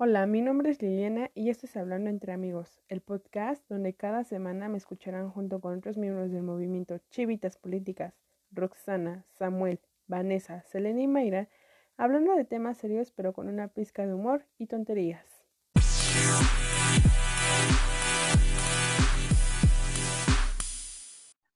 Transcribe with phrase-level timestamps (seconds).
[0.00, 4.22] Hola, mi nombre es Liliana y esto es Hablando entre Amigos, el podcast donde cada
[4.22, 8.14] semana me escucharán junto con otros miembros del movimiento Chivitas Políticas,
[8.52, 11.48] Roxana, Samuel, Vanessa, Selena y Mayra,
[11.96, 15.37] hablando de temas serios pero con una pizca de humor y tonterías.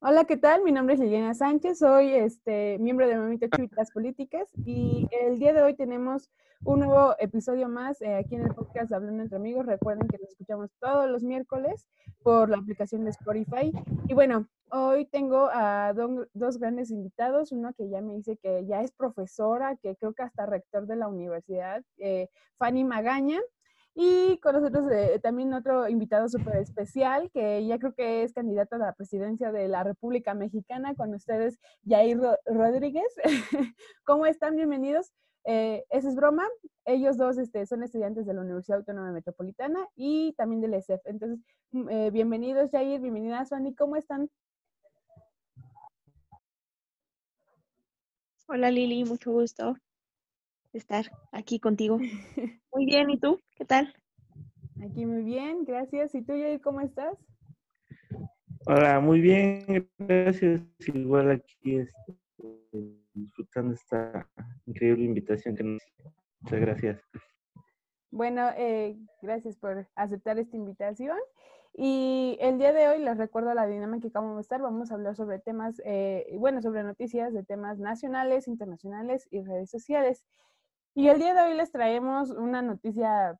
[0.05, 0.63] Hola, ¿qué tal?
[0.63, 5.53] Mi nombre es Liliana Sánchez, soy este, miembro del Movimiento Chivitas Políticas y el día
[5.53, 6.29] de hoy tenemos
[6.65, 9.65] un nuevo episodio más eh, aquí en el podcast Hablando entre Amigos.
[9.65, 11.87] Recuerden que nos escuchamos todos los miércoles
[12.21, 13.71] por la aplicación de Spotify.
[14.09, 15.93] Y bueno, hoy tengo a
[16.33, 20.23] dos grandes invitados, uno que ya me dice que ya es profesora, que creo que
[20.23, 22.27] hasta rector de la universidad, eh,
[22.57, 23.39] Fanny Magaña.
[23.95, 28.75] Y con nosotros eh, también otro invitado súper especial, que ya creo que es candidato
[28.75, 33.05] a la presidencia de la República Mexicana, con ustedes, Jair Rodríguez.
[34.03, 34.55] ¿Cómo están?
[34.55, 35.13] Bienvenidos.
[35.45, 36.47] Eh, esa es broma.
[36.85, 41.01] Ellos dos este, son estudiantes de la Universidad Autónoma Metropolitana y también del ESEF.
[41.05, 43.75] Entonces, mm, eh, bienvenidos, Jair, bienvenidas, Fanny.
[43.75, 44.27] ¿Cómo están?
[48.47, 49.75] Hola, Lili, mucho gusto
[50.73, 51.99] estar aquí contigo.
[52.73, 53.39] Muy bien, ¿y tú?
[53.63, 53.93] ¿Qué tal?
[54.83, 56.13] Aquí muy bien, gracias.
[56.15, 57.17] ¿Y tú, Jair, cómo estás?
[58.65, 60.61] Hola, muy bien, gracias.
[60.79, 62.13] Igual aquí este,
[63.13, 64.27] disfrutando esta
[64.65, 65.81] increíble invitación que nos
[66.41, 67.01] Muchas gracias.
[68.11, 71.17] Bueno, eh, gracias por aceptar esta invitación.
[71.73, 74.61] Y el día de hoy les recuerdo la dinámica que vamos a estar.
[74.61, 79.69] Vamos a hablar sobre temas, eh, bueno, sobre noticias de temas nacionales, internacionales y redes
[79.69, 80.25] sociales.
[80.95, 83.39] Y el día de hoy les traemos una noticia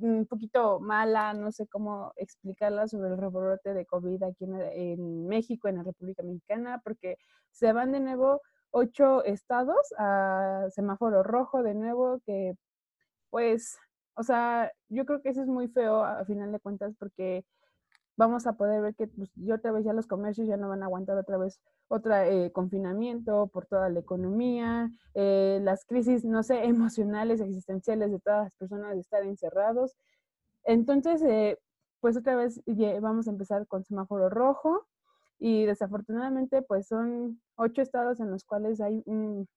[0.00, 5.68] un poquito mala, no sé cómo explicarla sobre el rebrote de COVID aquí en, México,
[5.68, 7.16] en la República Mexicana, porque
[7.50, 12.54] se van de nuevo ocho estados a semáforo rojo de nuevo, que
[13.30, 13.78] pues,
[14.14, 17.44] o sea, yo creo que eso es muy feo a final de cuentas porque
[18.16, 20.86] vamos a poder ver que pues, otra vez ya los comercios ya no van a
[20.86, 26.64] aguantar otra vez otro eh, confinamiento por toda la economía, eh, las crisis, no sé,
[26.64, 29.96] emocionales, existenciales de todas las personas de estar encerrados.
[30.64, 31.58] Entonces, eh,
[32.00, 32.60] pues otra vez
[33.00, 34.86] vamos a empezar con semáforo rojo
[35.38, 39.02] y desafortunadamente pues son ocho estados en los cuales hay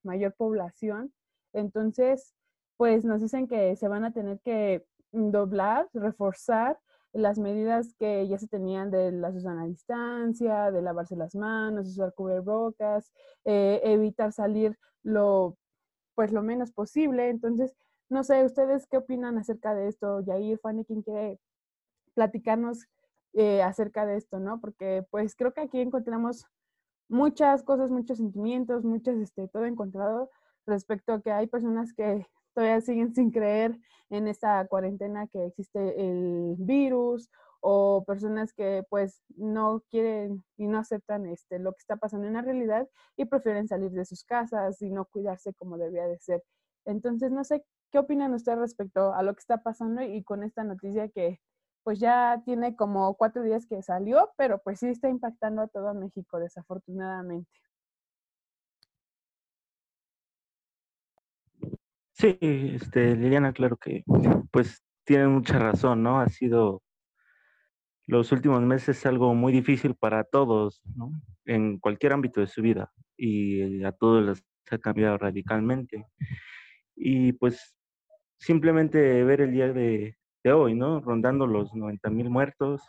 [0.02, 1.12] mayor población.
[1.52, 2.34] Entonces,
[2.76, 6.78] pues nos dicen que se van a tener que doblar, reforzar
[7.12, 12.14] las medidas que ya se tenían de la Susana distancia, de lavarse las manos, usar
[12.14, 13.12] cubrebocas,
[13.44, 15.56] eh, evitar salir lo,
[16.14, 17.28] pues lo menos posible.
[17.28, 17.74] Entonces,
[18.08, 20.20] no sé, ¿ustedes qué opinan acerca de esto?
[20.20, 21.40] Yair, Fanny, ¿quién quiere
[22.14, 22.86] platicarnos
[23.34, 24.60] eh, acerca de esto, no?
[24.60, 26.46] Porque pues creo que aquí encontramos
[27.08, 30.30] muchas cosas, muchos sentimientos, muchas, este, todo encontrado
[30.66, 32.26] respecto a que hay personas que
[32.60, 33.78] todavía siguen sin creer
[34.10, 40.78] en esta cuarentena que existe el virus o personas que pues no quieren y no
[40.78, 44.82] aceptan este lo que está pasando en la realidad y prefieren salir de sus casas
[44.82, 46.42] y no cuidarse como debería de ser.
[46.84, 50.62] Entonces, no sé qué opinan ustedes respecto a lo que está pasando y con esta
[50.62, 51.40] noticia que
[51.82, 55.94] pues ya tiene como cuatro días que salió, pero pues sí está impactando a todo
[55.94, 57.50] México desafortunadamente.
[62.20, 62.36] Sí,
[62.74, 64.04] este, Liliana, claro que
[64.50, 66.20] pues tiene mucha razón, ¿no?
[66.20, 66.82] Ha sido
[68.06, 71.12] los últimos meses algo muy difícil para todos, ¿no?
[71.46, 76.04] En cualquier ámbito de su vida y a todos les ha cambiado radicalmente.
[76.94, 77.74] Y pues
[78.36, 80.14] simplemente ver el día de,
[80.52, 81.00] hoy, ¿no?
[81.00, 82.82] Rondando los 90 mil muertos,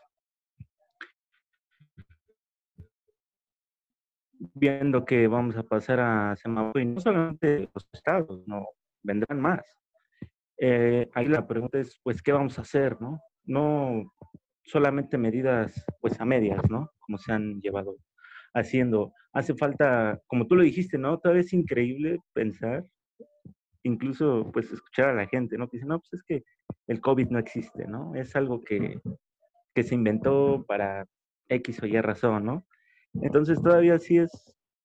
[4.56, 8.68] viendo que vamos a pasar a semáforo y no solamente los estados, no,
[9.04, 9.62] vendrán más.
[10.58, 13.20] Eh, ahí la pregunta es, pues, ¿qué vamos a hacer, no?
[13.44, 14.14] No
[14.64, 16.92] solamente medidas, pues, a medias, ¿no?
[17.00, 17.96] Como se han llevado
[18.54, 19.14] haciendo.
[19.34, 21.14] Hace falta, como tú lo dijiste, ¿no?
[21.14, 22.86] Otra vez increíble pensar,
[23.84, 25.68] incluso, pues, escuchar a la gente, ¿no?
[25.68, 26.44] Que no, pues es que
[26.88, 28.14] el COVID no existe, ¿no?
[28.16, 29.00] Es algo que,
[29.74, 31.08] que se inventó para
[31.50, 32.66] X o Y razón, ¿no?
[33.16, 34.32] Entonces todavía sí es,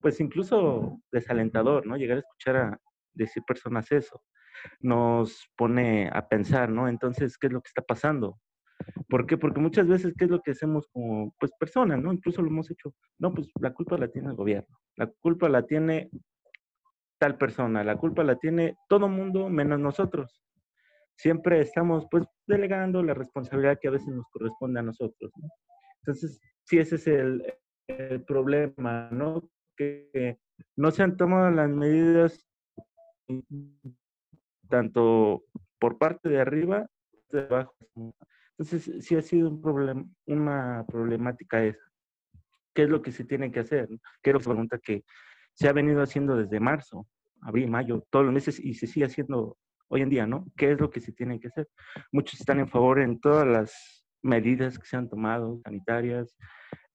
[0.01, 1.97] pues incluso desalentador, ¿no?
[1.97, 2.81] Llegar a escuchar a,
[3.17, 4.23] decir personas eso.
[4.81, 6.89] Nos pone a pensar, ¿no?
[6.89, 8.41] Entonces, ¿qué es lo que está pasando?
[9.09, 9.37] ¿Por qué?
[9.37, 12.13] Porque muchas veces, ¿qué es lo que hacemos como, pues, personas, ¿no?
[12.13, 12.95] Incluso lo hemos hecho.
[13.19, 14.79] No, pues la culpa la tiene el gobierno.
[14.97, 16.11] La culpa la tiene
[17.19, 17.83] tal persona.
[17.85, 20.43] La culpa la tiene todo mundo menos nosotros.
[21.17, 25.33] Siempre estamos, pues, delegando la responsabilidad que a veces nos corresponde a nosotros.
[25.37, 25.49] ¿no?
[26.03, 29.49] Entonces, sí, ese es el problema, ¿no?
[29.77, 30.39] Que
[30.77, 32.46] no se han tomado las medidas
[34.69, 35.45] tanto
[35.79, 36.87] por parte de arriba
[37.31, 37.75] de abajo.
[38.59, 41.85] Entonces, sí ha sido un problema, una problemática esa.
[42.75, 43.89] ¿Qué es lo que se tiene que hacer?
[44.23, 45.05] ¿Qué es que pregunta que
[45.53, 47.07] se ha venido haciendo desde marzo,
[47.43, 49.57] abril, mayo, todos los meses y se sigue haciendo
[49.89, 50.47] hoy en día, ¿no?
[50.57, 51.69] ¿Qué es lo que se tiene que hacer?
[52.13, 56.37] Muchos están en favor en todas las medidas que se han tomado, sanitarias,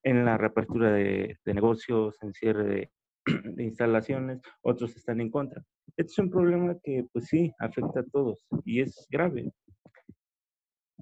[0.02, 2.90] en la reapertura de, negocios, en cierre de,
[3.56, 5.62] de, instalaciones, otros están en contra.
[5.96, 9.52] Este es un problema que, pues sí, afecta a todos y es grave.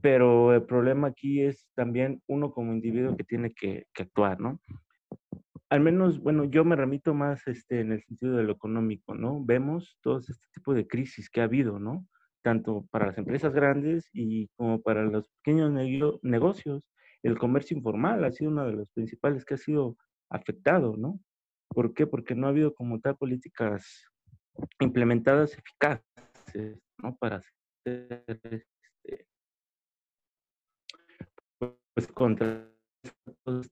[0.03, 4.61] Pero el problema aquí es también uno como individuo que tiene que, que actuar, ¿no?
[5.71, 9.45] Al menos, bueno, yo me remito más este, en el sentido de lo económico, ¿no?
[9.45, 12.09] Vemos todo este tipo de crisis que ha habido, ¿no?
[12.43, 15.71] Tanto para las empresas grandes y como para los pequeños
[16.23, 16.83] negocios.
[17.23, 19.97] El comercio informal ha sido uno de los principales que ha sido
[20.29, 21.21] afectado, ¿no?
[21.73, 22.07] ¿Por qué?
[22.07, 24.07] Porque no ha habido como tal políticas
[24.81, 27.17] implementadas eficaces, ¿no?
[27.17, 29.27] Para hacer este,
[31.95, 32.69] pues contra
[33.47, 33.71] estos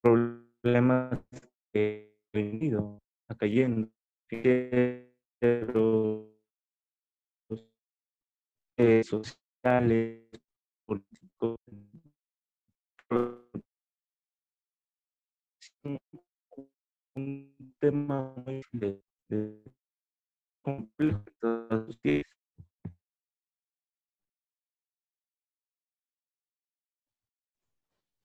[0.00, 1.20] problemas
[1.72, 2.98] que ha venido
[3.38, 3.90] cayendo
[8.78, 10.28] eh, sociales,
[10.84, 11.56] políticos,
[17.16, 19.62] un tema muy de, de
[20.62, 21.20] complejo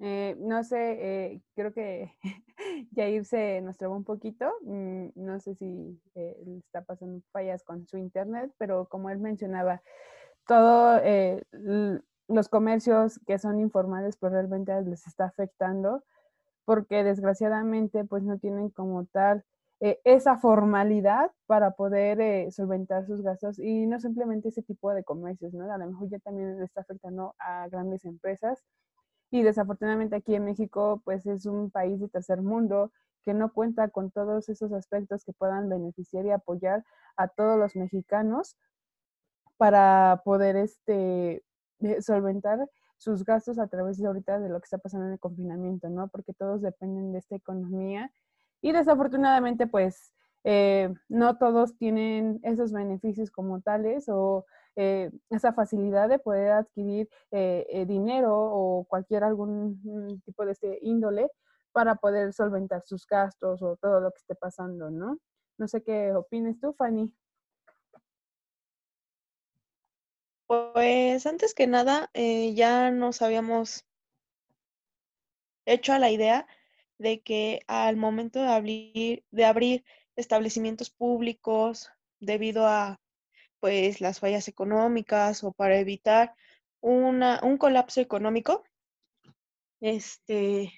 [0.03, 2.15] Eh, no sé, eh, creo que
[2.95, 4.51] Jair se nos trabó un poquito.
[4.63, 6.35] Mm, no sé si eh,
[6.65, 9.83] está pasando fallas con su internet, pero como él mencionaba,
[10.47, 11.01] todos
[12.27, 16.03] los comercios que son informales, pues realmente les está afectando
[16.65, 19.43] porque desgraciadamente pues no tienen como tal
[20.03, 25.71] esa formalidad para poder solventar sus gastos y no simplemente ese tipo de comercios, ¿no?
[25.71, 28.63] A lo mejor ya también le está afectando a grandes empresas
[29.31, 32.91] y desafortunadamente aquí en México, pues es un país de tercer mundo
[33.23, 36.83] que no cuenta con todos esos aspectos que puedan beneficiar y apoyar
[37.15, 38.57] a todos los mexicanos
[39.57, 41.43] para poder este,
[41.79, 42.67] eh, solventar
[43.01, 46.07] sus gastos a través de ahorita de lo que está pasando en el confinamiento, ¿no?
[46.09, 48.11] Porque todos dependen de esta economía
[48.61, 50.13] y desafortunadamente pues
[50.43, 54.45] eh, no todos tienen esos beneficios como tales o
[54.75, 60.51] eh, esa facilidad de poder adquirir eh, eh, dinero o cualquier algún mm, tipo de
[60.51, 61.31] este índole
[61.71, 65.17] para poder solventar sus gastos o todo lo que esté pasando, ¿no?
[65.57, 67.11] No sé qué opines tú, Fanny.
[70.51, 73.85] Pues antes que nada, ya nos habíamos
[75.65, 76.45] hecho a la idea
[76.97, 79.85] de que al momento de abrir, de abrir
[80.17, 81.89] establecimientos públicos
[82.19, 82.99] debido a
[83.61, 86.35] pues las fallas económicas o para evitar
[86.81, 88.65] un colapso económico,
[89.79, 90.73] este,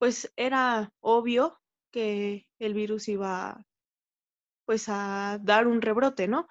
[0.00, 1.60] pues era obvio
[1.92, 3.64] que el virus iba
[4.64, 6.48] pues a dar un rebrote, ¿no?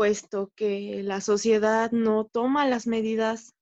[0.00, 3.54] Puesto que la sociedad no toma las medidas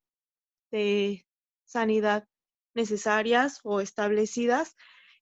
[0.71, 1.27] de
[1.65, 2.29] sanidad
[2.75, 4.77] necesarias o establecidas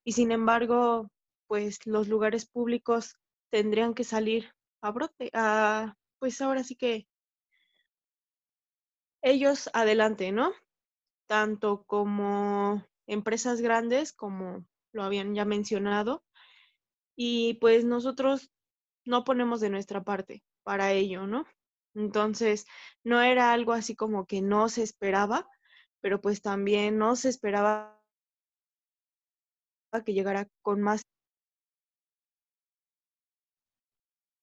[0.04, 1.10] y sin embargo,
[1.46, 3.16] pues los lugares públicos
[3.48, 4.52] tendrían que salir
[4.82, 7.08] a brote, a, pues ahora sí que
[9.22, 10.52] ellos adelante, ¿no?
[11.26, 16.22] Tanto como empresas grandes, como lo habían ya mencionado,
[17.16, 18.50] y pues nosotros
[19.06, 21.46] no ponemos de nuestra parte para ello, ¿no?
[21.94, 22.66] Entonces,
[23.04, 25.48] no era algo así como que no se esperaba,
[26.00, 28.02] pero pues también no se esperaba
[30.04, 31.02] que llegara con más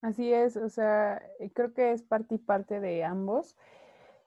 [0.01, 3.55] Así es, o sea, eh, creo que es parte y parte de ambos,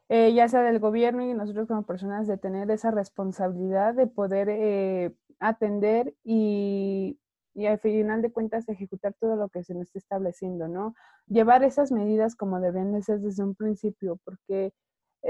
[0.08, 4.48] eh, ya sea del gobierno y nosotros como personas de tener esa responsabilidad de poder
[4.50, 7.18] eh, atender y,
[7.56, 10.94] y, al final de cuentas ejecutar todo lo que se nos está estableciendo, ¿no?
[11.26, 14.72] Llevar esas medidas como deberían de ser desde un principio, porque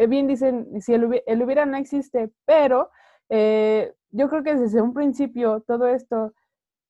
[0.08, 2.90] bien dicen, si el, el, hubiera no existe, pero
[3.28, 6.32] yo creo que desde un principio todo esto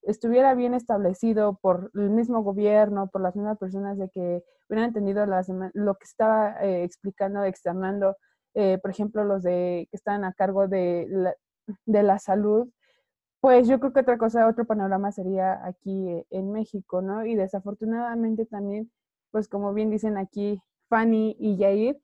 [0.07, 5.27] estuviera bien establecido por el mismo gobierno, por las mismas personas de que hubieran entendido
[5.27, 8.17] las, lo que estaba eh, explicando, externando,
[8.55, 11.35] eh, por ejemplo, los de que están a cargo de la,
[11.85, 12.69] de la salud,
[13.47, 17.25] pues yo creo que otra cosa, otro panorama sería aquí eh, en México, ¿no?
[17.25, 18.91] Y desafortunadamente también,
[19.31, 21.97] pues como bien dicen aquí Fanny y Jair,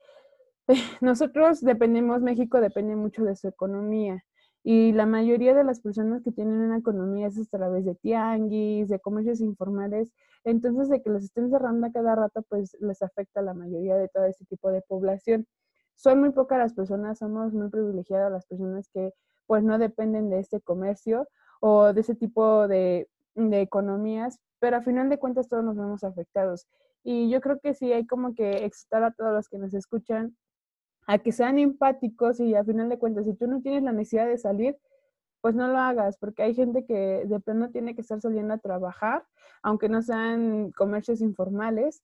[1.00, 4.22] nosotros dependemos, México depende mucho de su economía
[4.62, 8.88] y la mayoría de las personas que tienen una economía es a través de tianguis,
[8.88, 10.12] de comercios informales,
[10.44, 13.96] entonces de que los estén cerrando a cada rato, pues les afecta a la mayoría
[13.96, 15.48] de todo este tipo de población.
[15.96, 19.12] Son muy pocas las personas, somos muy privilegiadas las personas que
[19.46, 21.28] pues no dependen de este comercio
[21.60, 26.66] o de ese tipo de, economías, pero a final de cuentas todos nos vemos afectados.
[27.02, 30.36] Y yo creo que sí hay como que excitar a todos los que nos escuchan
[31.06, 34.26] a que sean empáticos y a final de cuentas, si tú no tienes la necesidad
[34.26, 34.76] de salir,
[35.40, 38.58] pues no lo hagas, porque hay gente que de plano tiene que estar saliendo a
[38.58, 39.24] trabajar,
[39.62, 42.02] aunque no sean comercios informales,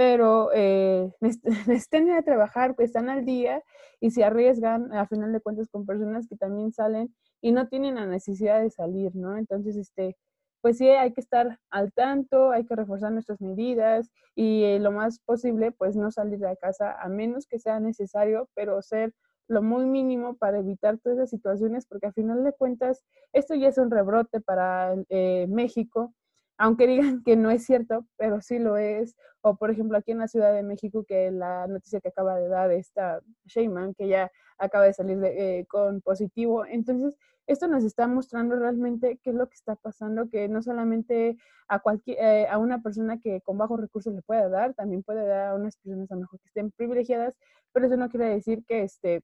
[0.00, 3.62] pero eh, necesitan ir a trabajar, pues están al día
[4.00, 7.96] y se arriesgan a final de cuentas con personas que también salen y no tienen
[7.96, 9.36] la necesidad de salir, ¿no?
[9.36, 10.16] Entonces, este,
[10.62, 14.90] pues sí hay que estar al tanto, hay que reforzar nuestras medidas y eh, lo
[14.90, 19.12] más posible, pues no salir de casa a menos que sea necesario, pero ser
[19.48, 23.04] lo muy mínimo para evitar todas esas situaciones, porque a final de cuentas
[23.34, 26.14] esto ya es un rebrote para eh, México,
[26.60, 29.16] aunque digan que no es cierto, pero sí lo es.
[29.40, 32.48] O por ejemplo aquí en la Ciudad de México, que la noticia que acaba de
[32.48, 36.66] dar esta Sheyman, que ya acaba de salir eh, con positivo.
[36.66, 41.38] Entonces, esto nos está mostrando realmente qué es lo que está pasando, que no solamente
[41.66, 45.26] a, cualquier, eh, a una persona que con bajos recursos le puede dar, también puede
[45.26, 47.34] dar a unas personas a lo mejor que estén privilegiadas,
[47.72, 49.22] pero eso no quiere decir que, este,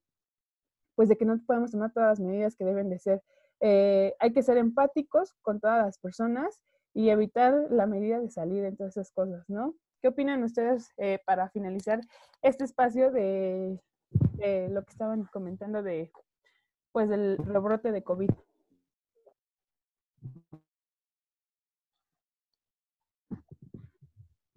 [0.95, 3.23] pues de que no podemos tomar todas las medidas que deben de ser.
[3.61, 6.63] Eh, hay que ser empáticos con todas las personas
[6.97, 9.75] y evitar la medida de salir en todas esas cosas, ¿no?
[10.01, 12.01] ¿Qué opinan ustedes eh, para finalizar
[12.41, 13.79] este espacio de,
[14.39, 16.11] de lo que estaban comentando de
[16.97, 18.31] pues del rebrote de COVID.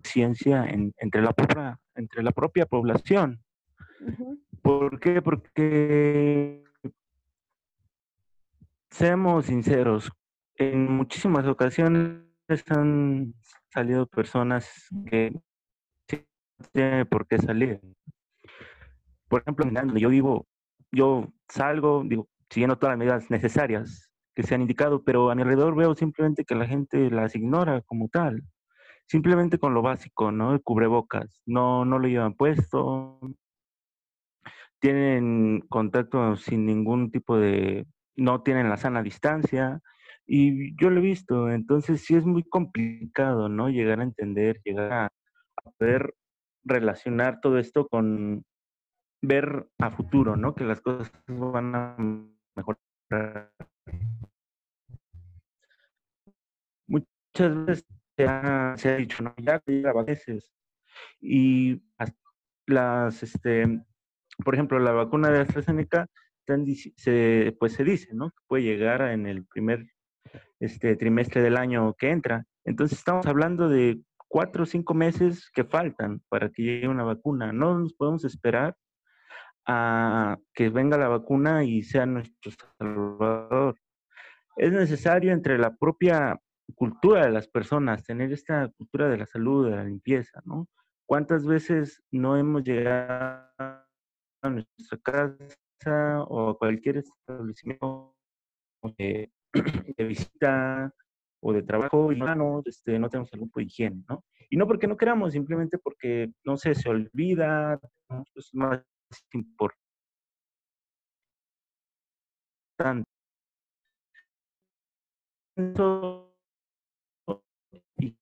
[0.02, 3.44] Ciencia entre, la propia, entre la propia población.
[4.62, 5.22] ¿Por qué?
[5.22, 6.64] Porque,
[8.90, 10.10] seamos sinceros,
[10.56, 12.29] en muchísimas ocasiones
[12.70, 13.34] han
[13.72, 17.80] salido personas que no tienen por qué salir.
[19.28, 20.48] Por ejemplo, donde yo vivo,
[20.92, 25.42] yo salgo, digo, siguiendo todas las medidas necesarias que se han indicado, pero a mi
[25.42, 28.44] alrededor veo simplemente que la gente las ignora como tal,
[29.08, 30.54] simplemente con lo básico, ¿no?
[30.54, 33.20] El cubrebocas, no, no lo llevan puesto,
[34.80, 39.82] tienen contacto sin ningún tipo de, no tienen la sana distancia,
[40.32, 43.70] y yo lo he visto, entonces sí es muy complicado, ¿no?
[43.70, 45.10] Llegar a entender, llegar a
[45.78, 46.14] poder
[46.64, 48.46] relacionar todo esto con,
[49.24, 50.54] ver a futuro, ¿no?
[50.54, 51.96] Que las cosas van a
[52.56, 53.52] mejorar.
[56.86, 59.34] Muchas veces se ha, dicho, ¿no?
[59.38, 60.52] Ya a veces.
[61.20, 61.82] Y
[62.68, 63.84] las, este,
[64.46, 66.08] por ejemplo, la vacuna de AstraZeneca,
[66.98, 68.30] se, pues se dice, ¿no?
[68.30, 69.88] Que puede llegar en el primer
[70.60, 72.46] este, trimestre del año que entra.
[72.66, 77.52] Entonces estamos hablando de cuatro o cinco meses que faltan para que llegue una vacuna.
[77.52, 78.76] No nos podemos esperar
[79.66, 83.76] a que venga la vacuna y sea nuestro salvador.
[84.56, 86.40] Es necesario entre la propia
[86.76, 90.68] cultura de las personas tener esta cultura de la salud, de la limpieza, ¿no?
[91.06, 98.16] ¿Cuántas veces no hemos llegado a nuestra casa o a cualquier establecimiento
[99.98, 100.94] de, visita
[101.42, 104.24] o de trabajo no, este, no tenemos algún tipo de higiene, ¿no?
[104.50, 107.80] Y no porque no queramos, simplemente porque, no sé, se olvida,
[108.10, 108.24] ¿no?
[108.36, 108.84] es más
[109.34, 109.86] importante.
[117.98, 118.18] Y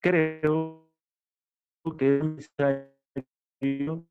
[0.00, 0.90] creo
[1.98, 4.06] que es necesario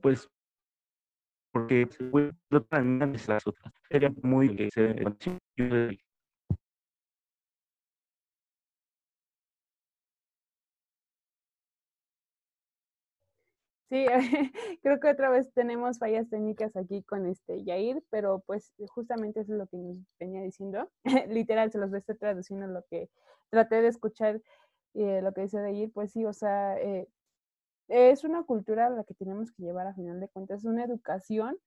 [0.00, 0.28] pues
[1.52, 4.94] porque se puede las otras sería muy que se
[13.92, 14.06] Sí,
[14.82, 19.52] creo que otra vez tenemos fallas técnicas aquí con este Yair, pero pues justamente eso
[19.52, 20.90] es lo que nos venía diciendo.
[21.28, 23.10] Literal, se los voy a estar traduciendo lo que
[23.50, 24.40] traté de escuchar,
[24.94, 27.06] eh, lo que dice Yair, pues sí, o sea, eh,
[27.92, 31.58] es una cultura la que tenemos que llevar a final de cuentas, es una educación,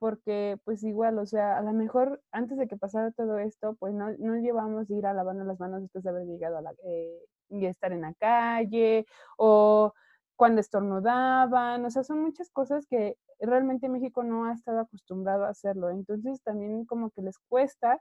[0.00, 3.94] porque pues igual, o sea, a lo mejor antes de que pasara todo esto, pues
[3.94, 6.74] no, no llevamos a ir a lavarnos las manos después de haber llegado a la,
[6.84, 9.06] eh, y estar en la calle,
[9.38, 9.92] o
[10.36, 15.50] cuando estornudaban, o sea, son muchas cosas que realmente México no ha estado acostumbrado a
[15.50, 18.00] hacerlo, entonces también como que les cuesta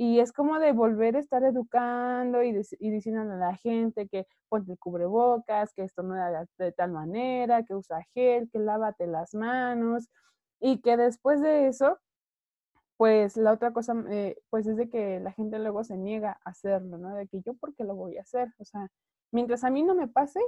[0.00, 4.28] y es como de volver a estar educando y, y diciendo a la gente que
[4.48, 9.08] ponte el cubrebocas, que esto no haga de tal manera, que usa gel, que lávate
[9.08, 10.08] las manos
[10.60, 11.98] y que después de eso,
[12.96, 16.50] pues la otra cosa, eh, pues es de que la gente luego se niega a
[16.50, 17.16] hacerlo, ¿no?
[17.16, 18.54] De que yo, ¿por qué lo voy a hacer?
[18.58, 18.88] O sea,
[19.32, 20.40] mientras a mí no me pase,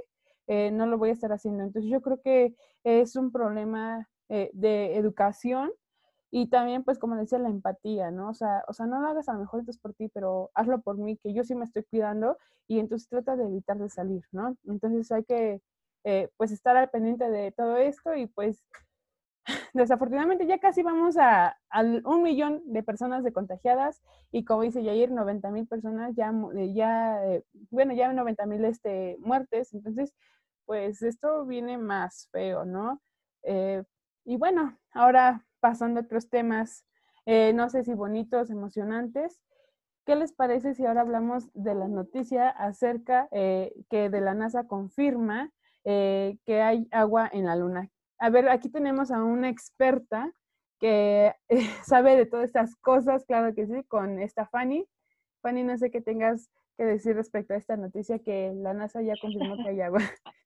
[0.47, 1.63] eh, no lo voy a estar haciendo.
[1.63, 2.55] Entonces yo creo que
[2.85, 5.71] es un problema eh, de educación
[6.31, 8.29] y también, pues, como decía, la empatía, ¿no?
[8.29, 10.81] O sea, o sea, no lo hagas a lo mejor entonces por ti, pero hazlo
[10.81, 14.23] por mí, que yo sí me estoy cuidando y entonces trata de evitar de salir,
[14.31, 14.57] ¿no?
[14.65, 15.61] Entonces hay que,
[16.37, 18.63] pues, estar al pendiente de todo esto y pues
[19.73, 21.57] desafortunadamente ya casi vamos a,
[22.05, 26.73] un millón de personas de contagiadas y como dice Yair, 90 mil personas ya, eh,
[26.73, 30.13] ya eh, bueno, ya 90 mil este, muertes, entonces
[30.65, 33.01] pues esto viene más feo, ¿no?
[33.43, 33.83] Eh,
[34.25, 36.85] y bueno, ahora pasando a otros temas,
[37.25, 39.39] no sé si bonitos, emocionantes,
[40.05, 45.51] ¿qué les parece si ahora hablamos de la noticia acerca que de la NASA confirma
[45.83, 47.89] que hay agua en la Luna?
[48.19, 50.33] A ver, aquí tenemos a una experta
[50.81, 51.35] que
[51.85, 54.85] sabe de todas estas cosas, claro que sí, con esta Fanny.
[55.41, 59.13] Fanny, no sé qué tengas que decir respecto a esta noticia que la NASA ya
[59.21, 59.99] confirmó que hay agua.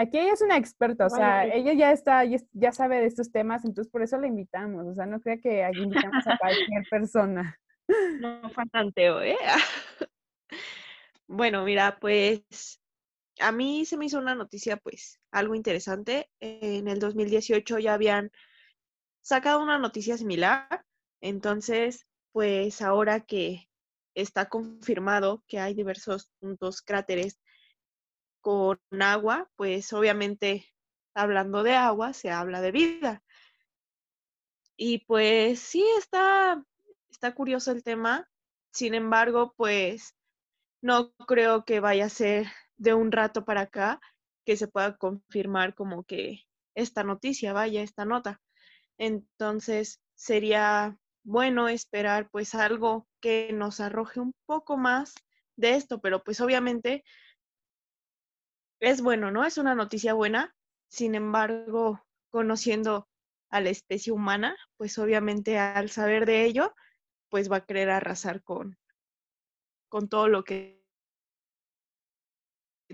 [0.00, 3.66] Aquí ella es una experta, o sea, ella ya está, ya sabe de estos temas,
[3.66, 7.58] entonces por eso la invitamos, o sea, no crea que aquí invitamos a cualquier persona.
[8.20, 9.36] No fue tanteo, ¿eh?
[11.26, 12.80] Bueno, mira, pues
[13.40, 16.30] a mí se me hizo una noticia, pues, algo interesante.
[16.40, 18.30] En el 2018 ya habían
[19.22, 20.84] sacado una noticia similar.
[21.20, 23.68] Entonces, pues ahora que
[24.14, 27.38] está confirmado que hay diversos puntos cráteres
[28.40, 30.66] con agua, pues obviamente
[31.14, 33.22] hablando de agua se habla de vida.
[34.76, 36.64] Y pues sí, está,
[37.10, 38.28] está curioso el tema.
[38.72, 40.16] Sin embargo, pues
[40.80, 44.00] no creo que vaya a ser de un rato para acá
[44.46, 46.44] que se pueda confirmar como que
[46.74, 48.40] esta noticia, vaya, esta nota.
[48.96, 55.14] Entonces, sería bueno esperar pues algo que nos arroje un poco más
[55.56, 57.04] de esto, pero pues obviamente
[58.80, 59.44] es bueno, ¿no?
[59.44, 60.54] Es una noticia buena.
[60.88, 63.08] Sin embargo, conociendo
[63.50, 66.74] a la especie humana, pues obviamente al saber de ello,
[67.28, 68.78] pues va a querer arrasar con,
[69.88, 70.80] con todo lo que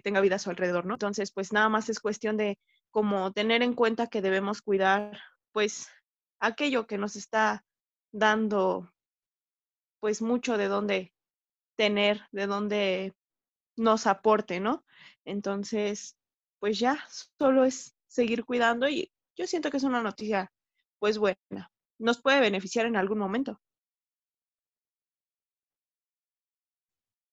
[0.03, 0.95] tenga vida a su alrededor, ¿no?
[0.95, 2.59] Entonces, pues nada más es cuestión de
[2.91, 5.19] como tener en cuenta que debemos cuidar,
[5.53, 5.89] pues,
[6.39, 7.65] aquello que nos está
[8.13, 8.93] dando,
[10.01, 11.15] pues, mucho de dónde
[11.77, 13.15] tener, de dónde
[13.77, 14.85] nos aporte, ¿no?
[15.25, 16.17] Entonces,
[16.59, 16.99] pues ya,
[17.39, 20.53] solo es seguir cuidando y yo siento que es una noticia,
[20.99, 21.71] pues, buena.
[21.99, 23.61] Nos puede beneficiar en algún momento.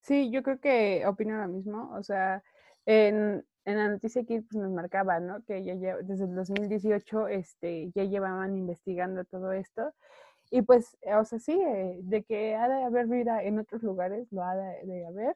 [0.01, 1.91] Sí, yo creo que opino lo mismo.
[1.95, 2.43] O sea,
[2.86, 5.43] en, en la noticia aquí pues, nos marcaba, ¿no?
[5.45, 9.93] Que ya desde el 2018 este, ya llevaban investigando todo esto.
[10.51, 14.27] Y pues, o sea, sí, eh, de que ha de haber vida en otros lugares,
[14.32, 15.36] lo ha de, haber.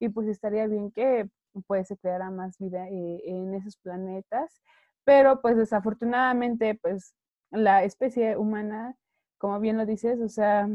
[0.00, 1.28] Y pues estaría bien que
[1.66, 4.62] pues se creara más vida eh, en esos planetas.
[5.04, 7.14] Pero pues desafortunadamente, pues
[7.50, 8.96] la especie humana,
[9.38, 10.68] como bien lo dices, o sea,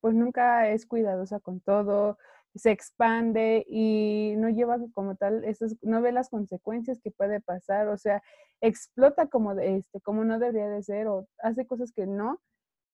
[0.00, 2.18] pues nunca es cuidadosa con todo,
[2.54, 7.88] se expande y no lleva como tal, esas, no ve las consecuencias que puede pasar,
[7.88, 8.22] o sea,
[8.60, 12.40] explota como, este, como no debería de ser o hace cosas que no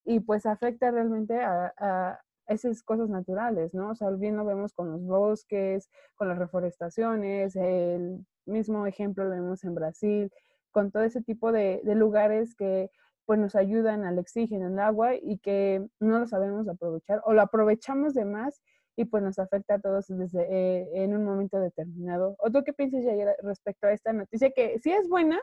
[0.04, 3.90] y pues afecta realmente a, a esas cosas naturales, ¿no?
[3.90, 9.30] O sea, bien lo vemos con los bosques, con las reforestaciones, el mismo ejemplo lo
[9.30, 10.30] vemos en Brasil,
[10.70, 12.90] con todo ese tipo de, lugares que
[13.26, 17.40] pues nos ayudan al oxígeno, al agua y que no lo sabemos aprovechar o lo
[17.40, 18.60] aprovechamos de más
[18.96, 22.36] y pues nos afecta a todos desde eh, en un momento determinado.
[22.38, 24.50] ¿O tú qué piensas ya respecto a esta noticia?
[24.50, 25.40] Que sí es buena,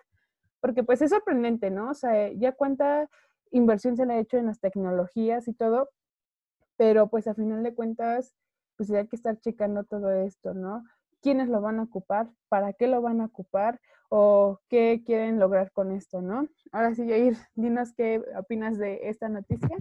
[0.59, 1.89] porque pues es sorprendente, ¿no?
[1.89, 3.09] O sea, ya cuánta
[3.51, 5.89] inversión se le ha hecho en las tecnologías y todo,
[6.81, 8.33] pero pues a final de cuentas,
[8.75, 10.83] pues hay que estar checando todo esto, ¿no?
[11.21, 12.31] ¿Quiénes lo van a ocupar?
[12.49, 13.79] ¿Para qué lo van a ocupar?
[14.09, 16.47] ¿O qué quieren lograr con esto, no?
[16.71, 19.77] Ahora sí, Jair, dinos qué opinas de esta noticia.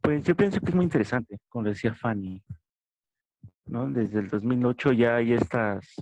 [0.00, 2.42] Pues yo pienso que es muy interesante, como decía Fanny,
[3.66, 3.90] ¿no?
[3.90, 5.94] Desde el 2008 ya hay estas,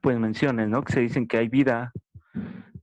[0.00, 0.84] pues menciones, ¿no?
[0.84, 1.90] Que se dicen que hay vida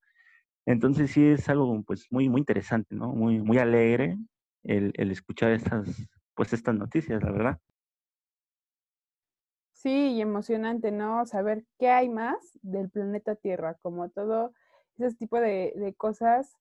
[0.66, 3.08] Entonces sí es algo pues muy, muy interesante, ¿no?
[3.12, 4.18] Muy, muy alegre
[4.64, 5.88] el, el escuchar estas,
[6.34, 7.60] pues estas noticias, la verdad.
[9.72, 11.26] Sí, y emocionante, ¿no?
[11.26, 14.52] Saber qué hay más del planeta Tierra, como todo
[14.98, 16.56] ese tipo de, de cosas,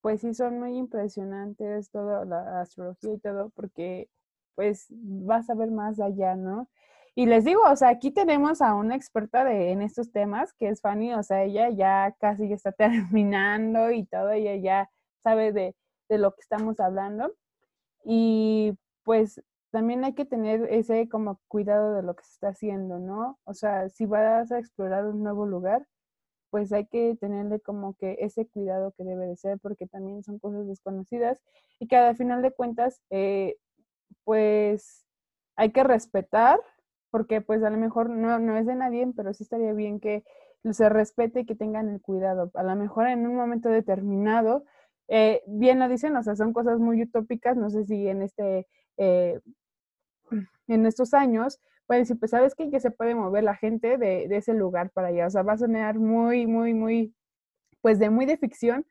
[0.00, 4.10] pues sí son muy impresionantes, toda la astrología y todo, porque
[4.54, 6.70] pues vas a ver más allá, ¿no?
[7.16, 10.68] Y les digo, o sea, aquí tenemos a una experta de, en estos temas, que
[10.68, 14.90] es Fanny, o sea, ella ya casi ya está terminando y todo, ella ya
[15.22, 15.74] sabe de,
[16.10, 17.34] de lo que estamos hablando.
[18.04, 22.98] Y pues también hay que tener ese como cuidado de lo que se está haciendo,
[22.98, 23.38] ¿no?
[23.44, 25.86] O sea, si vas a explorar un nuevo lugar,
[26.50, 30.38] pues hay que tenerle como que ese cuidado que debe de ser, porque también son
[30.38, 31.42] cosas desconocidas
[31.78, 33.56] y que al final de cuentas, eh,
[34.24, 35.06] pues
[35.56, 36.60] hay que respetar,
[37.10, 40.24] porque pues a lo mejor no, no es de nadie, pero sí estaría bien que
[40.70, 42.50] se respete y que tengan el cuidado.
[42.54, 44.64] A lo mejor en un momento determinado,
[45.08, 48.66] eh, bien lo dicen, o sea, son cosas muy utópicas, no sé si en este
[48.96, 49.40] eh,
[50.68, 54.24] en estos años, pueden decir, pues sabes que ya se puede mover la gente de,
[54.36, 55.26] ese lugar para allá.
[55.26, 57.14] O sea, va a sonar muy, muy, muy,
[57.80, 58.86] pues de muy de ficción,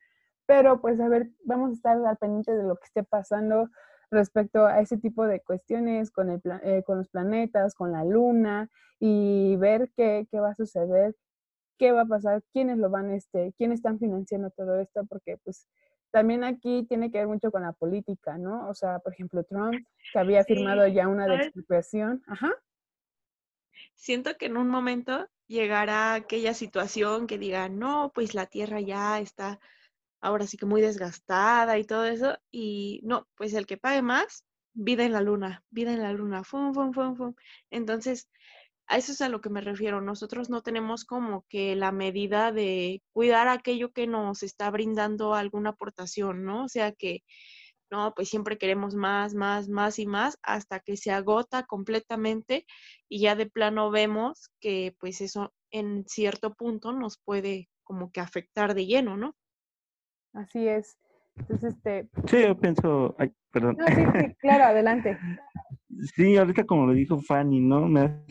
[0.46, 3.70] pero pues a ver, vamos a estar al pendiente de lo que esté pasando
[4.12, 8.70] respecto a ese tipo de cuestiones con, el, eh, con los planetas, con la luna
[9.00, 11.16] y ver qué, qué va a suceder,
[11.78, 15.68] qué va a pasar, quiénes lo van, este, quiénes están financiando todo esto, porque pues
[16.12, 18.70] también aquí tiene que ver mucho con la política, ¿no?
[18.70, 22.24] O sea, por ejemplo, Trump, que había firmado ya una de expropiación.
[22.28, 22.54] Ajá.
[23.96, 29.20] Siento que en un momento llegará aquella situación que diga, no, pues la tierra ya
[29.20, 29.60] está
[30.22, 34.46] ahora sí que muy desgastada y todo eso, y no, pues el que pague más,
[34.74, 37.36] vida en la luna, vida en la luna, fum, fum, fum, fum.
[37.72, 38.30] Entonces,
[38.88, 40.02] a eso es a lo que me refiero.
[40.02, 45.72] Nosotros no tenemos como que la medida de cuidar aquello que nos está brindando alguna
[45.72, 46.66] aportación, ¿no?
[46.66, 47.22] O sea que,
[47.92, 52.66] no, pues siempre queremos más, más, más y más hasta que se agota completamente
[53.10, 58.22] y ya de plano vemos que pues eso en cierto punto nos puede como que
[58.22, 59.36] afectar de lleno, ¿no?
[60.36, 60.98] Así es.
[61.38, 62.10] Entonces, este...
[62.28, 63.78] Sí, yo pienso, ay, perdón.
[63.78, 65.18] No, sí, sí, claro, adelante.
[66.16, 67.88] Sí, ahorita como lo dijo Fanny, ¿no?
[67.88, 68.26] Me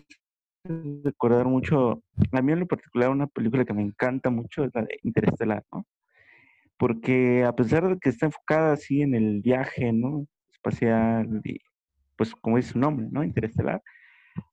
[1.02, 4.82] recordar mucho, a mí en lo particular una película que me encanta mucho es la
[4.82, 5.86] de Interestelar, ¿no?
[6.78, 10.26] Porque a pesar de que está enfocada así en el viaje, ¿no?
[10.52, 11.60] Espacial y
[12.16, 13.24] pues como dice su nombre, ¿no?
[13.24, 13.82] Interestelar,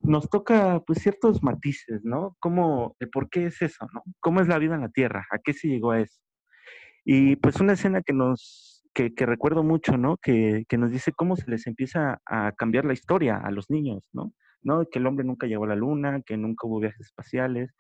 [0.02, 2.36] nos toca pues ciertos matices, ¿no?
[2.40, 4.04] Cómo, el por qué es eso, ¿no?
[4.20, 5.26] ¿Cómo es la vida en la Tierra?
[5.32, 6.20] ¿A qué se llegó a eso?
[7.04, 10.18] Y pues una escena que nos, que, recuerdo mucho, ¿no?
[10.18, 14.04] Que, que nos dice cómo se les empieza a cambiar la historia a los niños,
[14.14, 14.34] ¿no?
[14.64, 14.86] ¿no?
[14.90, 17.74] Que el hombre nunca llegó a la luna, que nunca hubo viajes espaciales.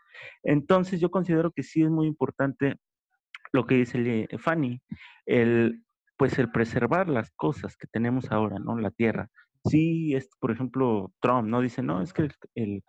[0.43, 2.75] Entonces yo considero que sí es muy importante
[3.53, 4.81] lo que dice Fanny,
[5.25, 5.83] el,
[6.17, 8.77] pues el preservar las cosas que tenemos ahora, ¿no?
[8.77, 9.27] La Tierra.
[9.65, 11.61] Sí, es, por ejemplo, Trump, ¿no?
[11.61, 12.83] Dice, no, es que el,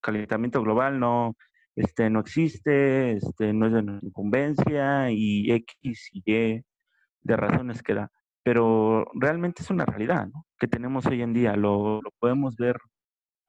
[0.00, 1.36] calentamiento global no,
[1.76, 6.64] este, no existe, este, no es de incumbencia y X y Y
[7.22, 8.10] de razones que da.
[8.42, 10.28] Pero realmente es una realidad.
[10.58, 12.76] Que tenemos hoy en día, lo, lo podemos ver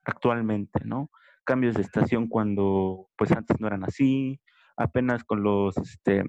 [0.06, 1.10] actualmente, ¿no?
[1.46, 4.40] Cambios de estación cuando pues antes no eran así,
[4.76, 6.24] apenas con los, este,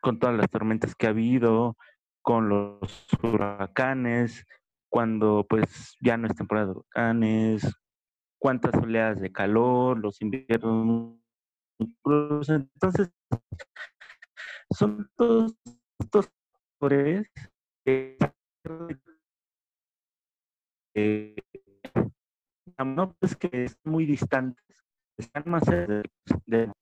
[0.00, 1.76] con todas las tormentas que ha habido,
[2.22, 4.44] con los huracanes,
[4.88, 7.74] cuando pues ya no es temporada de huracanes,
[8.42, 11.16] cuántas oleadas de calor, los inviernos.
[11.78, 13.12] Entonces,
[14.76, 15.54] son todos
[16.00, 16.28] estos
[16.80, 17.30] factores
[17.84, 18.18] que
[20.96, 21.36] eh,
[22.84, 24.84] no pues que están muy distantes,
[25.16, 26.10] están más cerca
[26.46, 26.72] de,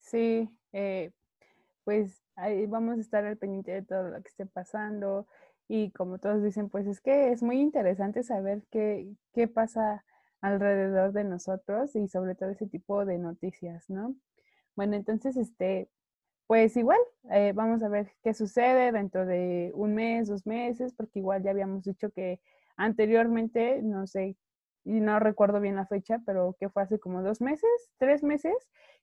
[0.00, 1.10] Sí, eh,
[1.84, 5.26] pues ahí vamos a estar al pendiente de todo lo que esté pasando
[5.68, 10.04] y como todos dicen, pues es que es muy interesante saber qué, qué pasa
[10.40, 14.14] alrededor de nosotros y sobre todo ese tipo de noticias, ¿no?
[14.76, 15.88] Bueno, entonces, este,
[16.46, 16.98] pues igual,
[17.30, 21.50] eh, vamos a ver qué sucede dentro de un mes, dos meses, porque igual ya
[21.50, 22.40] habíamos dicho que
[22.76, 24.36] anteriormente, no sé,
[24.84, 28.54] y no recuerdo bien la fecha, pero que fue hace como dos meses, tres meses,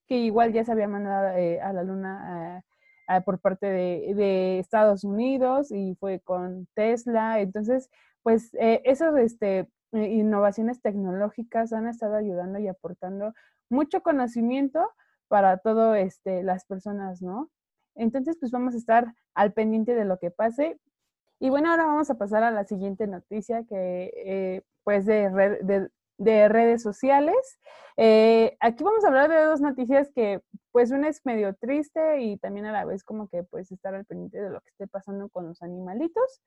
[0.07, 2.63] que igual ya se había mandado eh, a la luna
[3.25, 7.39] por parte de, Estados Unidos y fue con Tesla.
[7.41, 7.89] Entonces,
[8.23, 13.33] pues eh, esas este, innovaciones tecnológicas han estado ayudando y aportando
[13.69, 14.89] mucho conocimiento
[15.27, 17.49] para todo este, las personas, ¿no?
[17.95, 20.79] Entonces, pues vamos a estar al pendiente de lo que pase.
[21.39, 25.29] Y bueno, ahora vamos a pasar a la siguiente noticia que, eh, pues, de,
[25.63, 25.89] de,
[26.23, 27.59] redes sociales.
[27.97, 32.37] Eh, aquí vamos a hablar de dos noticias que, pues, una es medio triste y
[32.37, 35.29] también a la vez como que, pues, estar al pendiente de lo que esté pasando
[35.29, 36.41] con los animalitos.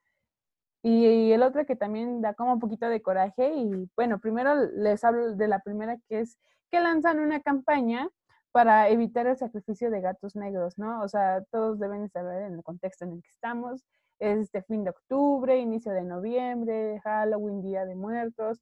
[0.82, 3.54] Y, el otro que también da como un poquito de coraje.
[3.54, 6.38] Y bueno, primero les hablo de la primera que es
[6.70, 8.10] que lanzan una campaña
[8.52, 11.02] para evitar el sacrificio de gatos negros, ¿no?
[11.02, 13.84] O sea, todos deben saber en el contexto en el que estamos.
[14.18, 18.60] Es este fin de octubre, inicio de noviembre, Halloween, Día de Muertos.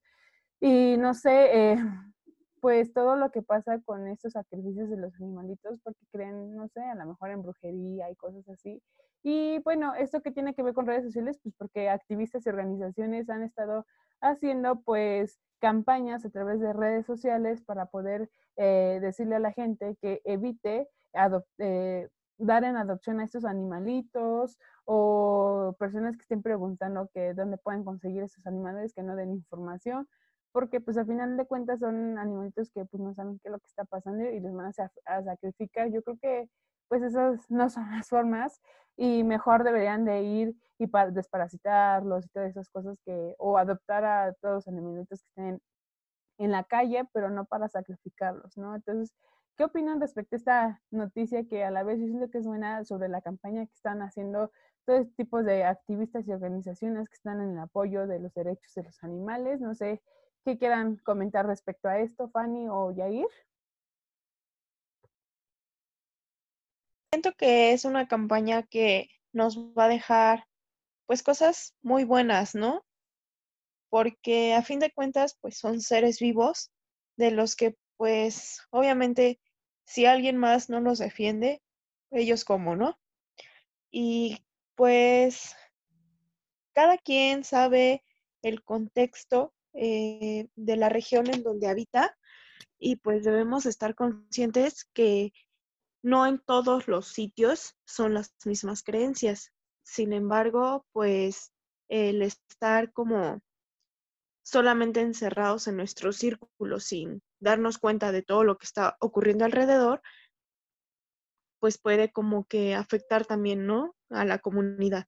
[0.64, 1.76] Y no sé, eh,
[2.60, 6.80] pues todo lo que pasa con estos sacrificios de los animalitos, porque creen, no sé,
[6.80, 8.80] a lo mejor en brujería y cosas así.
[9.24, 13.28] Y bueno, esto que tiene que ver con redes sociales, pues porque activistas y organizaciones
[13.28, 13.86] han estado
[14.20, 19.96] haciendo pues campañas a través de redes sociales para poder eh, decirle a la gente
[20.00, 20.88] que evite
[21.58, 27.82] eh, dar en adopción a estos animalitos o personas que estén preguntando que dónde pueden
[27.82, 30.06] conseguir esos animales, que no den información,
[30.52, 33.58] porque pues al final de cuentas son animalitos que pues no saben qué es lo
[33.58, 34.66] que está pasando y los van
[35.06, 35.90] a, sacrificar.
[35.90, 36.48] Yo creo que
[36.88, 38.60] pues esas no son las formas
[38.96, 44.04] y mejor deberían de ir y para desparasitarlos y todas esas cosas que, o adoptar
[44.04, 45.60] a todos los animalitos que estén
[46.38, 48.74] en la calle, pero no para sacrificarlos, ¿no?
[48.74, 49.14] Entonces,
[49.56, 52.84] ¿qué opinan respecto a esta noticia que a la vez yo siento que es buena
[52.84, 54.50] sobre la campaña que están haciendo
[54.84, 58.82] todo tipo de activistas y organizaciones que están en el apoyo de los derechos de
[58.82, 59.60] los animales?
[59.60, 60.02] No sé,
[60.44, 63.28] ¿qué quieran comentar respecto a esto, Fanny o Yair?
[67.12, 70.46] Siento que es una campaña que nos va a dejar
[71.06, 72.84] pues cosas muy buenas, ¿no?
[73.92, 76.70] porque a fin de cuentas, pues son seres vivos
[77.18, 79.38] de los que, pues, obviamente,
[79.84, 81.60] si alguien más no los defiende,
[82.10, 82.98] ellos como, ¿no?
[83.90, 84.38] Y
[84.76, 85.54] pues
[86.72, 88.02] cada quien sabe
[88.40, 92.16] el contexto eh, de la región en donde habita
[92.78, 95.32] y pues debemos estar conscientes que
[96.02, 99.52] no en todos los sitios son las mismas creencias.
[99.84, 101.52] Sin embargo, pues
[101.88, 103.40] el estar como
[104.42, 110.02] solamente encerrados en nuestro círculo sin darnos cuenta de todo lo que está ocurriendo alrededor,
[111.60, 113.94] pues puede como que afectar también, ¿no?
[114.10, 115.06] A la comunidad,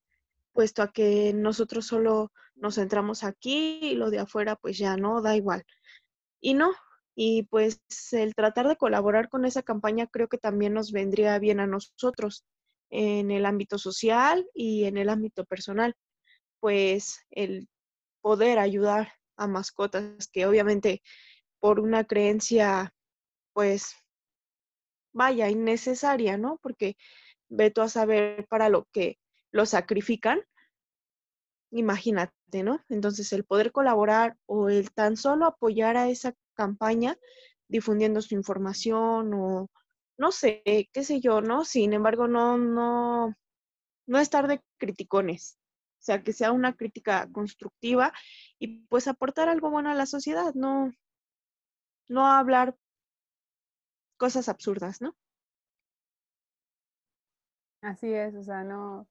[0.54, 5.20] puesto a que nosotros solo nos centramos aquí y lo de afuera pues ya no,
[5.20, 5.64] da igual.
[6.40, 6.72] Y no,
[7.14, 7.80] y pues
[8.12, 12.44] el tratar de colaborar con esa campaña creo que también nos vendría bien a nosotros
[12.90, 15.94] en el ámbito social y en el ámbito personal,
[16.60, 17.68] pues el
[18.22, 21.02] poder ayudar a mascotas que obviamente
[21.60, 22.94] por una creencia,
[23.52, 23.96] pues,
[25.12, 26.58] vaya, innecesaria, ¿no?
[26.62, 26.96] Porque
[27.48, 29.18] veto a saber para lo que
[29.54, 30.40] lo sacrifican,
[31.70, 32.80] imagínate, ¿no?
[32.88, 37.16] Entonces, el poder colaborar o el tan solo apoyar a esa campaña
[37.68, 39.70] difundiendo su información o
[40.18, 40.62] no sé,
[40.92, 41.64] qué sé yo, ¿no?
[41.64, 43.32] Sin embargo, no, no,
[44.06, 45.56] no estar de criticones,
[46.00, 48.12] o sea, que sea una crítica constructiva
[48.58, 50.92] y pues aportar algo bueno a la sociedad, no,
[52.08, 52.76] no hablar
[54.16, 55.14] cosas absurdas, ¿no?
[57.84, 59.06] Así es, o sea, no,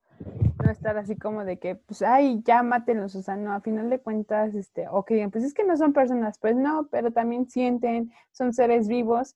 [0.64, 3.90] no estar así como de que, pues, ay, ya mátenlos, o sea, no, a final
[3.90, 8.12] de cuentas, este, ok, pues es que no son personas, pues no, pero también sienten,
[8.32, 9.36] son seres vivos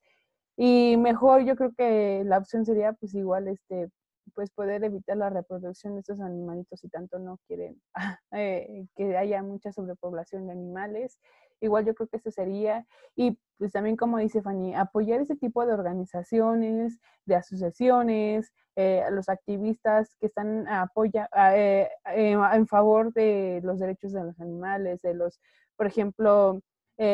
[0.57, 3.89] y mejor yo creo que la opción sería, pues igual, este,
[4.33, 7.81] pues poder evitar la reproducción de estos animalitos si tanto no quieren
[8.31, 11.19] eh, que haya mucha sobrepoblación de animales
[11.61, 12.85] igual yo creo que eso sería.
[13.15, 19.09] Y pues también, como dice Fanny, apoyar ese tipo de organizaciones, de asociaciones, eh, a
[19.09, 25.01] los activistas que están apoya, eh, eh, en favor de los derechos de los animales,
[25.01, 25.39] de los,
[25.75, 26.61] por ejemplo,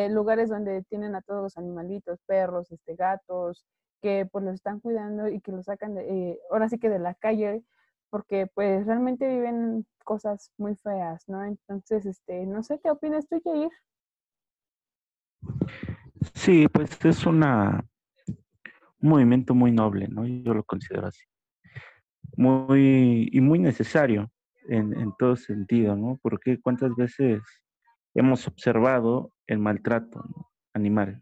[0.09, 3.65] lugares donde tienen a todos los animalitos, perros, este, gatos,
[4.01, 7.15] que pues los están cuidando y que los sacan de, ahora sí que de la
[7.15, 7.63] calle,
[8.09, 11.43] porque pues realmente viven cosas muy feas, ¿no?
[11.43, 13.71] Entonces, este, no sé qué opinas tú, Jair.
[16.33, 17.43] Sí, pues es un
[18.99, 20.25] movimiento muy noble, ¿no?
[20.25, 21.23] Yo lo considero así.
[22.37, 24.31] Muy, y muy necesario
[24.67, 26.19] en, en todo sentido, ¿no?
[26.21, 27.41] Porque cuántas veces
[28.13, 30.23] hemos observado el maltrato
[30.73, 31.21] animal.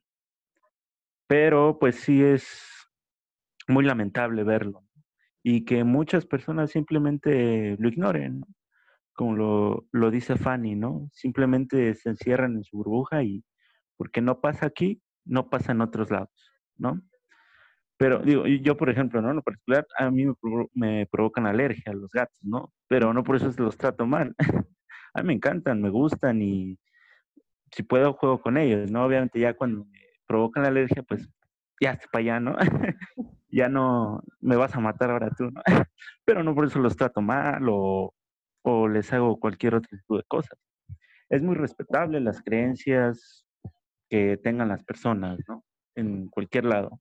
[1.27, 2.89] Pero pues sí es
[3.67, 4.83] muy lamentable verlo
[5.43, 8.43] y que muchas personas simplemente lo ignoren,
[9.13, 11.09] como lo dice Fanny, ¿no?
[11.11, 13.43] Simplemente se encierran en su burbuja y
[14.01, 16.99] porque no pasa aquí, no pasa en otros lados, ¿no?
[17.97, 19.29] Pero digo, yo por ejemplo, ¿no?
[19.29, 20.25] En lo particular, a mí
[20.73, 22.73] me, provocan alergia a los gatos, ¿no?
[22.87, 24.33] Pero no por eso los trato mal.
[25.13, 26.79] a mí me encantan, me gustan y
[27.71, 29.05] si puedo juego con ellos, ¿no?
[29.05, 31.29] Obviamente ya cuando me provocan alergia, pues
[31.79, 32.55] ya está para allá, ¿no?
[33.49, 35.61] ya no me vas a matar ahora tú, ¿no?
[36.25, 38.15] Pero no por eso los trato mal o,
[38.63, 40.57] o les hago cualquier otro tipo de cosas.
[41.29, 43.45] Es muy respetable las creencias,
[44.11, 45.63] que tengan las personas, ¿no?
[45.95, 46.99] En cualquier lado.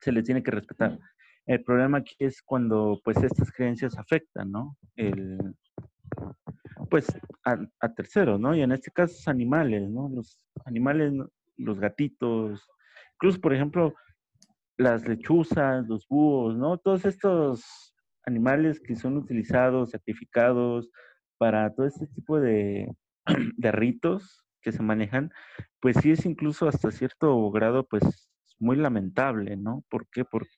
[0.00, 0.96] Se les tiene que respetar.
[1.44, 4.76] El problema aquí es cuando, pues, estas creencias afectan, ¿no?
[4.94, 5.56] El,
[6.88, 7.08] pues,
[7.44, 8.54] a, terceros, ¿no?
[8.54, 10.08] Y en este caso, animales, ¿no?
[10.08, 11.12] Los animales,
[11.56, 12.64] los gatitos,
[13.14, 13.92] incluso, por ejemplo,
[14.78, 16.78] las lechuzas, los búhos, ¿no?
[16.78, 17.92] Todos estos
[18.24, 20.88] animales que son utilizados, sacrificados
[21.38, 22.88] para todo este tipo de,
[23.56, 25.32] de ritos que se manejan,
[25.80, 29.84] pues sí es incluso hasta cierto grado, pues muy lamentable, ¿no?
[29.88, 30.24] ¿Por qué?
[30.24, 30.50] Porque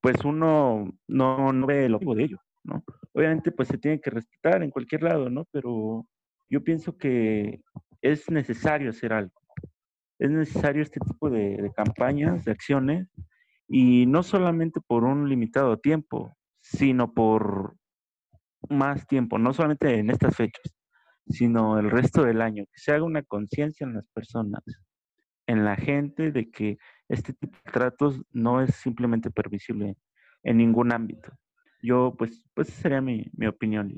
[0.00, 2.84] pues uno no, ve el objetivo de ello, ¿no?
[3.12, 5.44] Obviamente pues se tiene que respetar en cualquier lado, ¿no?
[5.50, 6.06] Pero
[6.48, 7.60] yo pienso que
[8.00, 9.40] es necesario hacer algo.
[10.20, 13.08] Es necesario este tipo de campañas, de acciones,
[13.68, 17.76] y no solamente por un limitado tiempo, sino por
[18.68, 20.74] más tiempo, no solamente en estas fechas,
[21.26, 24.62] sino el resto del año, que se haga una conciencia en las personas,
[25.46, 29.96] en la gente, de que este tipo de tratos no es simplemente permisible
[30.42, 31.30] en ningún ámbito.
[31.82, 33.96] Yo, pues, pues esa sería mi, mi opinión.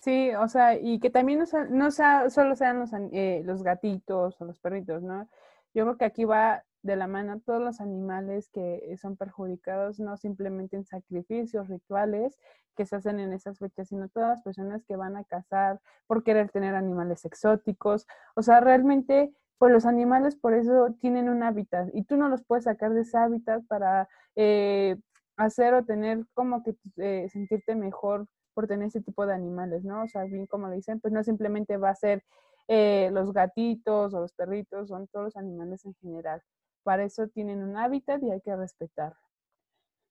[0.00, 4.40] Sí, o sea, y que también no, no sea, solo sean los, eh, los gatitos
[4.40, 5.28] o los perritos, ¿no?
[5.74, 10.16] Yo creo que aquí va de la mano todos los animales que son perjudicados, no
[10.16, 12.38] simplemente en sacrificios rituales
[12.76, 16.22] que se hacen en esas fechas, sino todas las personas que van a cazar por
[16.22, 18.06] querer tener animales exóticos.
[18.36, 22.44] O sea, realmente, pues los animales por eso tienen un hábitat y tú no los
[22.44, 24.96] puedes sacar de ese hábitat para eh,
[25.36, 30.02] hacer o tener como que eh, sentirte mejor por tener ese tipo de animales, ¿no?
[30.04, 32.24] O sea, bien como dicen, pues no simplemente va a ser
[32.68, 36.42] eh, los gatitos o los perritos, son todos los animales en general.
[36.88, 39.14] Para eso tienen un hábitat y hay que respetar.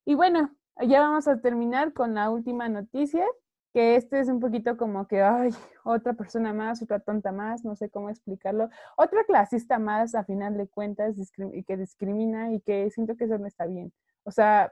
[0.05, 3.25] Y bueno, ya vamos a terminar con la última noticia,
[3.73, 5.49] que este es un poquito como que, ay,
[5.83, 10.55] otra persona más, otra tonta más, no sé cómo explicarlo, otra clasista más a final
[10.55, 13.91] de cuentas y que discrimina y que siento que eso no está bien.
[14.23, 14.71] O sea,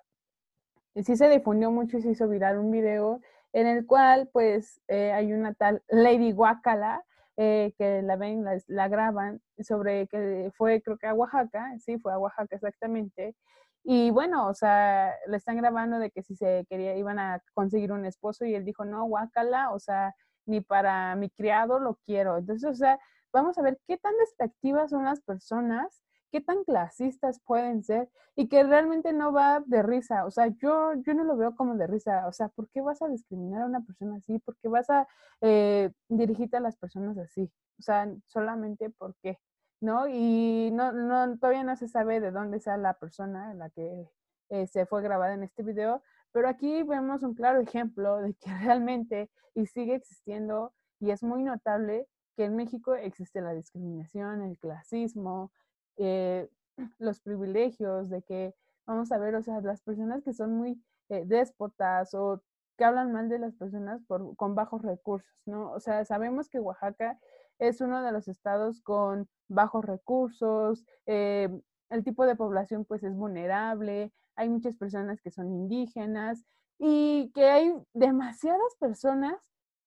[0.94, 3.20] sí se difundió mucho y se hizo viral un video
[3.52, 7.04] en el cual pues eh, hay una tal Lady Guacala
[7.38, 12.14] eh, que la ven, la, graban, sobre que fue, creo que a Oaxaca, sí, fue
[12.14, 13.36] a Oaxaca exactamente.
[13.84, 17.92] Y bueno, o sea, le están grabando de que si se quería, iban a conseguir
[17.92, 22.38] un esposo y él dijo, no, guácala, o sea, ni para mi criado lo quiero.
[22.38, 23.00] Entonces, o sea,
[23.34, 28.48] vamos a ver qué tan despectivas son las personas qué tan clasistas pueden ser y
[28.48, 30.26] que realmente no va de risa.
[30.26, 32.28] O sea, yo, yo no lo veo como de risa.
[32.28, 34.40] O sea, ¿por qué vas a discriminar a una persona así?
[34.40, 35.08] ¿Por qué vas a
[35.42, 37.52] eh, dirigirte a las personas así?
[37.80, 39.40] O sea, solamente por qué,
[39.82, 40.08] ¿no?
[40.08, 44.10] Y no, no, todavía no se sabe de dónde sea la persona en la que
[44.50, 48.50] eh, se fue grabada en este video, pero aquí vemos un claro ejemplo de que
[48.64, 54.58] realmente y sigue existiendo y es muy notable que en México existe la discriminación, el
[54.60, 55.52] clasismo,
[55.98, 56.50] eh,
[57.00, 58.56] los privilegios, de que,
[58.86, 62.42] vamos a ver, o sea, las personas que son muy eh, déspotas o
[62.78, 65.72] que hablan mal de las personas por, con bajos recursos, ¿no?
[65.72, 67.20] O sea, sabemos que Oaxaca
[67.60, 71.50] es uno de los estados con bajos recursos, eh,
[71.90, 76.46] el tipo de población pues es vulnerable, hay muchas personas que son indígenas
[76.78, 79.36] y que hay demasiadas personas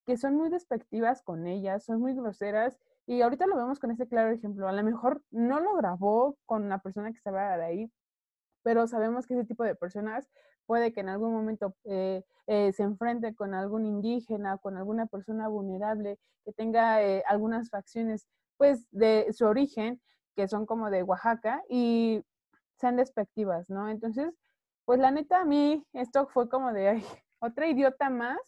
[0.06, 2.78] que son muy despectivas con ellas, son muy groseras
[3.08, 4.68] y ahorita lo vemos con este claro ejemplo.
[4.68, 7.92] A lo mejor no lo grabó con la persona que estaba de ahí,
[8.62, 10.28] pero sabemos que ese tipo de personas
[10.66, 15.48] puede que en algún momento eh, eh, se enfrente con algún indígena, con alguna persona
[15.48, 18.28] vulnerable que tenga eh, algunas facciones,
[18.58, 20.02] pues, de su origen,
[20.36, 22.22] que son como de Oaxaca y
[22.76, 23.88] sean despectivas, ¿no?
[23.88, 24.34] Entonces,
[24.84, 27.02] pues la neta a mí esto fue como de
[27.40, 28.38] otra idiota más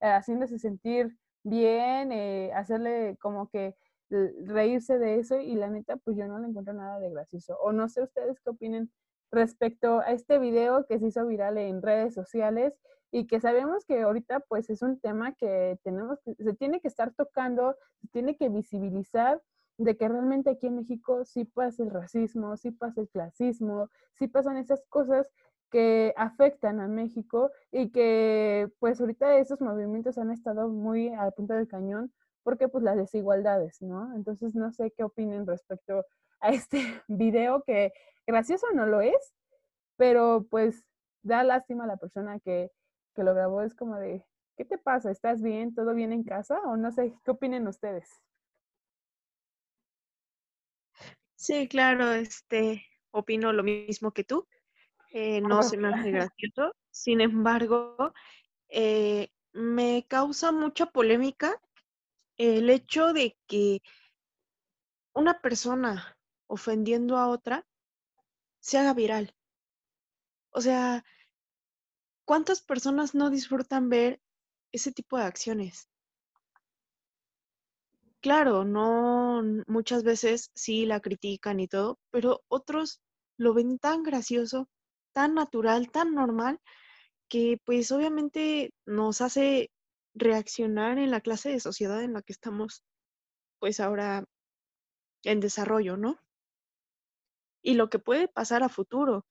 [0.00, 2.12] haciéndose sentir bien,
[2.52, 3.76] hacerle como que
[4.10, 7.56] reírse de eso y la neta pues yo no le encuentro nada de gracioso.
[7.60, 8.90] O no sé ustedes qué opinen
[9.32, 12.74] respecto a este video que se hizo viral en redes sociales
[13.10, 17.12] y que sabemos que ahorita pues es un tema que tenemos se tiene que estar
[17.14, 19.42] tocando, se tiene que visibilizar
[19.78, 24.26] de que realmente aquí en México sí pasa el racismo, sí pasa el clasismo, sí
[24.26, 25.30] pasan esas cosas
[25.70, 31.54] que afectan a México y que pues ahorita esos movimientos han estado muy al punto
[31.54, 32.12] del cañón
[32.46, 34.14] porque pues las desigualdades, ¿no?
[34.14, 36.06] Entonces no sé qué opinen respecto
[36.38, 36.78] a este
[37.08, 37.92] video que
[38.24, 39.34] gracioso no lo es,
[39.96, 40.84] pero pues
[41.22, 42.70] da lástima a la persona que,
[43.16, 44.24] que lo grabó, es como de,
[44.56, 45.10] ¿qué te pasa?
[45.10, 45.74] ¿Estás bien?
[45.74, 46.60] ¿Todo bien en casa?
[46.66, 48.08] O no sé, ¿qué opinen ustedes?
[51.34, 54.46] Sí, claro, este, opino lo mismo que tú.
[55.10, 56.76] Eh, no se me hace gracioso.
[56.92, 58.14] Sin embargo,
[58.68, 61.60] eh, me causa mucha polémica
[62.36, 63.82] el hecho de que
[65.14, 66.16] una persona
[66.46, 67.66] ofendiendo a otra
[68.60, 69.34] se haga viral.
[70.50, 71.04] O sea,
[72.24, 74.20] ¿cuántas personas no disfrutan ver
[74.72, 75.88] ese tipo de acciones?
[78.20, 83.00] Claro, no muchas veces sí la critican y todo, pero otros
[83.36, 84.68] lo ven tan gracioso
[85.16, 86.60] tan natural, tan normal,
[87.28, 89.70] que pues obviamente nos hace
[90.16, 92.82] reaccionar en la clase de sociedad en la que estamos
[93.60, 94.24] pues ahora
[95.24, 96.18] en desarrollo, ¿no?
[97.62, 99.26] Y lo que puede pasar a futuro.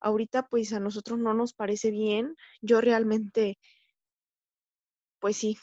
[0.00, 2.36] Ahorita pues a nosotros no nos parece bien.
[2.62, 3.58] Yo realmente,
[5.20, 5.56] pues sí.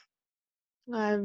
[0.93, 1.19] Ah,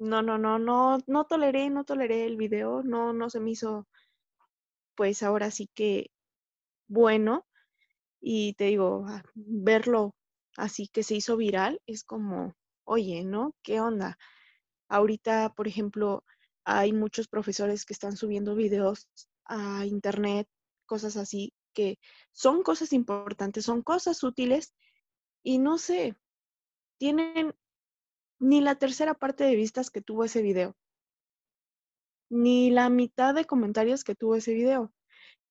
[0.00, 3.88] no, no, no, no, no toleré, no toleré el video, no, no se me hizo,
[4.94, 6.10] pues ahora sí que
[6.88, 7.46] bueno.
[8.20, 10.14] Y te digo, ah, verlo
[10.56, 12.54] así que se hizo viral es como,
[12.90, 13.54] oye, ¿no?
[13.62, 14.18] ¿Qué onda?
[14.88, 16.24] Ahorita, por ejemplo,
[16.64, 19.08] hay muchos profesores que están subiendo videos
[19.44, 20.48] a internet,
[20.86, 21.98] cosas así, que
[22.32, 24.74] son cosas importantes, son cosas útiles
[25.44, 26.16] y no sé,
[26.98, 27.54] tienen
[28.40, 30.74] ni la tercera parte de vistas que tuvo ese video,
[32.28, 34.92] ni la mitad de comentarios que tuvo ese video.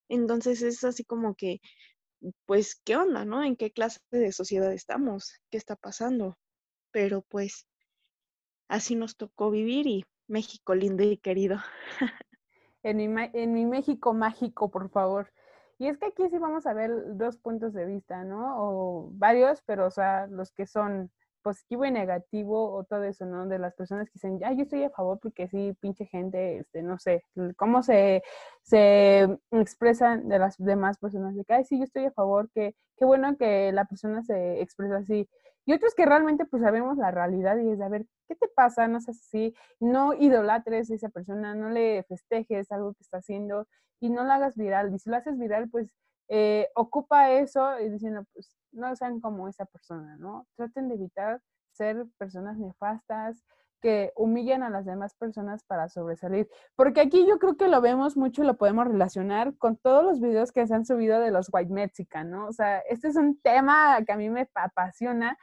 [0.10, 1.62] Entonces es así como que
[2.46, 3.44] pues, ¿qué onda, no?
[3.44, 5.40] ¿En qué clase de sociedad estamos?
[5.50, 6.38] ¿Qué está pasando?
[6.92, 7.68] Pero pues,
[8.68, 11.58] así nos tocó vivir y México lindo y querido.
[12.84, 15.32] en, mi, en mi México mágico, por favor.
[15.78, 18.56] Y es que aquí sí vamos a ver dos puntos de vista, ¿no?
[18.58, 21.10] O varios, pero o sea, los que son
[21.42, 23.48] positivo y negativo o todo eso, ¿no?
[23.48, 26.82] De las personas que dicen, ya, yo estoy a favor porque sí, pinche gente, este,
[26.84, 27.24] no sé,
[27.56, 28.24] cómo se,
[28.62, 32.76] se expresan de las demás personas, de que, ay, sí, yo estoy a favor, que
[32.98, 35.30] qué bueno que la persona se expresa así.
[35.70, 38.48] Y otros que realmente pues sabemos la realidad y es de, a ver, ¿qué te
[38.48, 38.88] pasa?
[38.88, 43.68] No seas así, no idolatres a esa persona, no le festejes algo que está haciendo
[44.00, 44.92] y no la hagas viral.
[44.96, 45.94] Y si lo haces viral, pues
[46.28, 50.48] eh, ocupa eso y diciendo, pues no sean como esa persona, ¿no?
[50.56, 51.40] Traten de evitar
[51.72, 53.44] ser personas nefastas
[53.80, 56.50] que humillan a las demás personas para sobresalir.
[56.76, 60.52] Porque aquí yo creo que lo vemos mucho lo podemos relacionar con todos los videos
[60.52, 62.48] que se han subido de los white mexican, ¿no?
[62.48, 65.38] O sea, este es un tema que a mí me apasiona.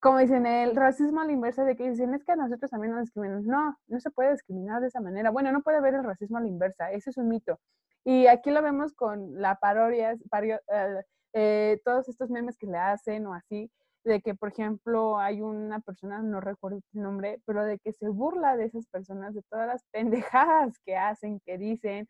[0.00, 2.94] Como dicen, el racismo a la inversa de que dicen, es que a nosotros también
[2.94, 3.44] nos discriminan.
[3.44, 5.30] No, no se puede discriminar de esa manera.
[5.30, 7.60] Bueno, no puede haber el racismo a la inversa, ese es un mito.
[8.04, 13.26] Y aquí lo vemos con la parodia, eh, eh, todos estos memes que le hacen
[13.26, 13.70] o así,
[14.04, 18.08] de que, por ejemplo, hay una persona, no recuerdo el nombre, pero de que se
[18.08, 22.08] burla de esas personas, de todas las pendejadas que hacen, que dicen,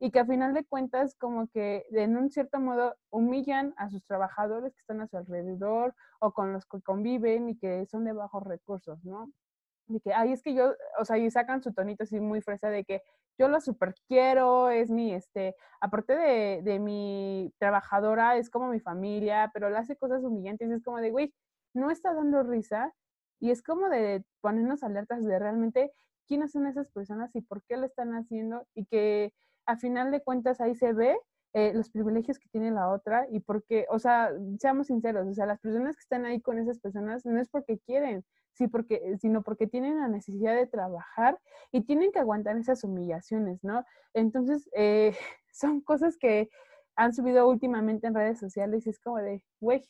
[0.00, 4.04] y que a final de cuentas como que en un cierto modo humillan a sus
[4.04, 8.12] trabajadores que están a su alrededor o con los que conviven y que son de
[8.12, 9.30] bajos recursos, ¿no?
[9.86, 12.68] de que, ay, es que yo, o sea, y sacan su tonito así muy fresa
[12.70, 13.02] de que
[13.38, 18.80] yo lo super quiero, es mi, este, aparte de, de mi trabajadora, es como mi
[18.80, 21.34] familia, pero le hace cosas humillantes, es como de, güey,
[21.74, 22.94] no está dando risa,
[23.40, 25.92] y es como de ponernos alertas de realmente
[26.26, 29.32] quiénes son esas personas y por qué lo están haciendo, y que
[29.66, 31.18] a final de cuentas ahí se ve
[31.54, 35.46] eh, los privilegios que tiene la otra y porque, o sea, seamos sinceros, o sea,
[35.46, 39.42] las personas que están ahí con esas personas no es porque quieren, sí porque, sino
[39.42, 41.38] porque tienen la necesidad de trabajar
[41.70, 43.84] y tienen que aguantar esas humillaciones, ¿no?
[44.14, 45.16] Entonces, eh,
[45.52, 46.50] son cosas que
[46.96, 49.82] han subido últimamente en redes sociales y es como de, güey,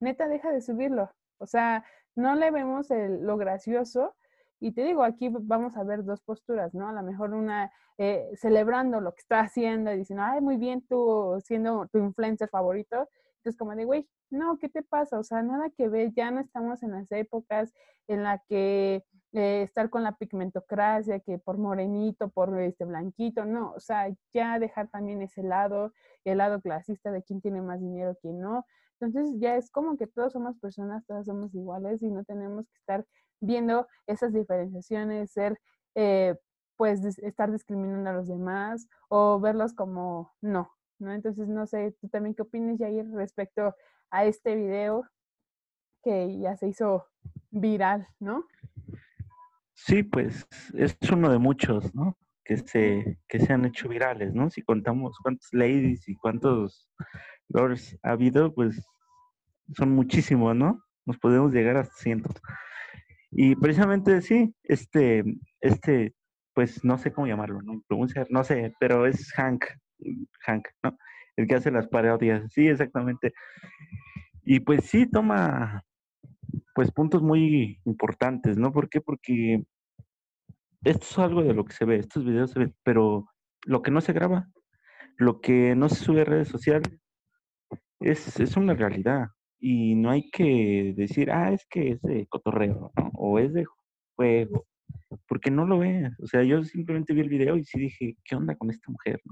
[0.00, 1.10] neta, deja de subirlo.
[1.38, 4.14] O sea, no le vemos el, lo gracioso.
[4.62, 6.88] Y te digo, aquí vamos a ver dos posturas, ¿no?
[6.88, 10.86] A lo mejor una eh, celebrando lo que está haciendo y diciendo, ay, muy bien,
[10.88, 13.08] tú siendo tu influencer favorito.
[13.38, 15.18] Entonces, como de, güey, no, ¿qué te pasa?
[15.18, 17.74] O sea, nada que ver, ya no estamos en las épocas
[18.06, 23.72] en la que eh, estar con la pigmentocracia, que por morenito, por este blanquito, no,
[23.72, 25.92] o sea, ya dejar también ese lado,
[26.24, 28.64] el lado clasista de quién tiene más dinero, quién no.
[29.02, 32.78] Entonces ya es como que todos somos personas, todos somos iguales y no tenemos que
[32.78, 33.04] estar
[33.40, 35.58] viendo esas diferenciaciones, ser,
[35.96, 36.36] eh,
[36.76, 41.12] pues, estar discriminando a los demás o verlos como no, ¿no?
[41.12, 43.74] Entonces, no sé, tú también qué opinas, Jair, respecto
[44.10, 45.04] a este video
[46.04, 47.08] que ya se hizo
[47.50, 48.46] viral, ¿no?
[49.74, 52.16] Sí, pues es uno de muchos, ¿no?
[52.44, 54.48] Que se, que se han hecho virales, ¿no?
[54.48, 56.88] Si contamos cuántos ladies y cuántos
[57.48, 58.80] lords ha habido, pues
[59.76, 60.82] son muchísimos, ¿no?
[61.06, 62.34] Nos podemos llegar a cientos.
[63.30, 65.24] Y precisamente sí, este,
[65.60, 66.14] este,
[66.54, 67.82] pues no sé cómo llamarlo, ¿no?
[68.28, 69.64] no sé, pero es Hank,
[70.46, 70.96] Hank, ¿no?
[71.36, 73.32] El que hace las parodias, sí, exactamente.
[74.44, 75.82] Y pues sí, toma,
[76.74, 78.70] pues puntos muy importantes, ¿no?
[78.70, 79.00] ¿Por qué?
[79.00, 79.64] Porque
[80.84, 83.26] esto es algo de lo que se ve, estos videos se ven, pero
[83.64, 84.48] lo que no se graba,
[85.16, 87.00] lo que no se sube a redes sociales,
[88.00, 89.28] es, es una realidad
[89.64, 93.10] y no hay que decir, ah, es que es de cotorreo, ¿no?
[93.14, 93.64] o es de
[94.16, 94.66] juego,
[95.28, 96.12] porque no lo ves.
[96.20, 99.22] O sea, yo simplemente vi el video y sí dije, ¿qué onda con esta mujer?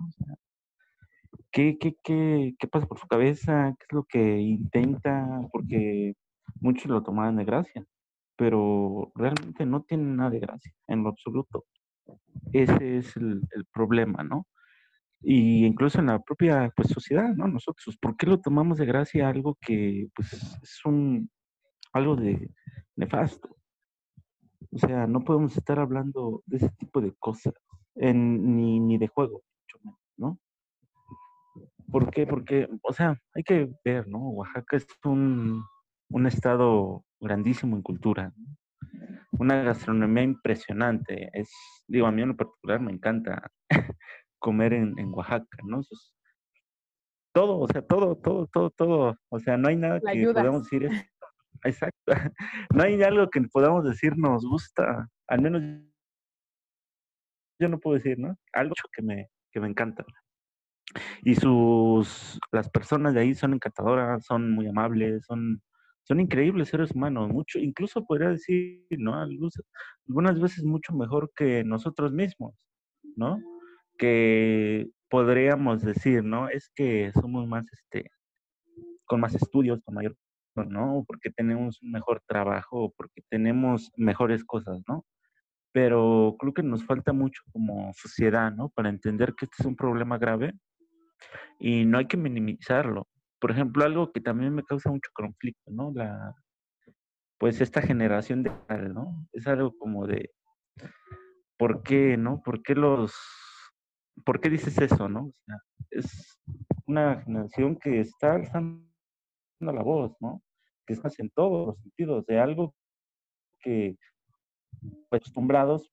[1.50, 3.74] ¿qué, qué, qué, ¿Qué pasa por su cabeza?
[3.76, 5.26] ¿Qué es lo que intenta?
[5.50, 6.14] Porque
[6.60, 7.84] muchos lo tomaban de gracia,
[8.36, 11.64] pero realmente no tiene nada de gracia, en lo absoluto.
[12.52, 14.46] Ese es el, el problema, ¿no?
[15.22, 17.46] Y incluso en la propia pues, sociedad, ¿no?
[17.46, 21.30] Nosotros, ¿por qué lo tomamos de gracia algo que pues es un
[21.92, 22.50] algo de
[22.96, 23.56] nefasto?
[24.72, 27.54] O sea, no podemos estar hablando de ese tipo de cosas,
[27.94, 29.42] ni, ni de juego,
[30.16, 30.38] ¿no?
[31.90, 32.26] ¿Por qué?
[32.26, 34.18] Porque, o sea, hay que ver, ¿no?
[34.30, 35.64] Oaxaca es un,
[36.10, 38.32] un estado grandísimo en cultura,
[39.32, 41.30] una gastronomía impresionante.
[41.32, 41.50] Es,
[41.88, 43.50] digo, a mí en lo particular me encanta
[44.40, 45.80] comer en, en Oaxaca, ¿no?
[47.32, 49.16] todo, o sea, todo, todo, todo, todo.
[49.28, 50.88] O sea, no hay nada que podamos decir.
[51.64, 51.94] exacto.
[52.74, 55.08] No hay algo que podamos decir nos gusta.
[55.28, 55.62] Al menos
[57.60, 58.36] yo no puedo decir, ¿no?
[58.52, 60.04] Algo que me, que me encanta.
[61.22, 65.62] Y sus, las personas de ahí son encantadoras, son muy amables, son,
[66.02, 69.14] son increíbles seres humanos, mucho, incluso podría decir, ¿no?
[69.14, 72.54] Algunas veces mucho mejor que nosotros mismos,
[73.14, 73.38] ¿no?
[74.00, 76.48] Que podríamos decir, ¿no?
[76.48, 78.10] Es que somos más, este,
[79.04, 80.16] con más estudios, con mayor,
[80.56, 81.04] ¿no?
[81.06, 85.04] Porque tenemos un mejor trabajo, porque tenemos mejores cosas, ¿no?
[85.72, 88.70] Pero creo que nos falta mucho como sociedad, ¿no?
[88.70, 90.54] Para entender que este es un problema grave
[91.58, 93.06] y no hay que minimizarlo.
[93.38, 95.92] Por ejemplo, algo que también me causa mucho conflicto, ¿no?
[95.94, 96.34] La,
[97.38, 98.50] pues esta generación de,
[98.94, 99.28] ¿no?
[99.32, 100.30] Es algo como de,
[101.58, 102.42] ¿por qué, no?
[102.42, 103.14] ¿Por qué los
[104.24, 105.26] ¿por qué dices eso, no?
[105.26, 105.56] O sea,
[105.90, 106.40] es
[106.86, 108.84] una generación que está alzando
[109.60, 110.42] la voz, ¿no?
[110.86, 112.74] Que está en todos los sentidos de algo
[113.60, 113.96] que
[115.08, 115.92] pues, acostumbrados,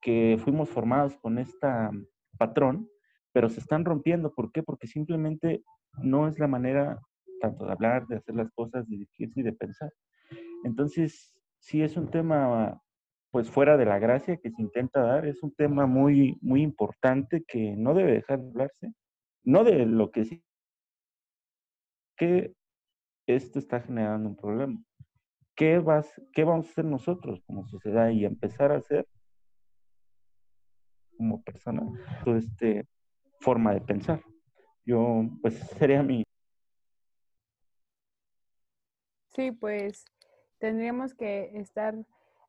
[0.00, 1.66] que fuimos formados con este
[2.38, 2.88] patrón,
[3.32, 4.32] pero se están rompiendo.
[4.32, 4.62] ¿Por qué?
[4.62, 5.62] Porque simplemente
[6.02, 7.00] no es la manera
[7.40, 9.92] tanto de hablar, de hacer las cosas, de dirigirse y de pensar.
[10.64, 12.80] Entonces, sí es un tema
[13.30, 17.44] pues fuera de la gracia que se intenta dar, es un tema muy, muy importante
[17.46, 18.92] que no debe dejar de hablarse,
[19.44, 20.42] no de lo que sí,
[22.16, 22.54] que
[23.26, 24.82] esto está generando un problema.
[25.54, 29.06] ¿Qué, vas, ¿Qué vamos a hacer nosotros como sociedad y empezar a hacer
[31.16, 31.82] como persona
[32.24, 32.88] toda esta
[33.40, 34.22] forma de pensar?
[34.86, 36.22] Yo, pues, sería mi...
[39.34, 40.04] Sí, pues
[40.58, 41.94] tendríamos que estar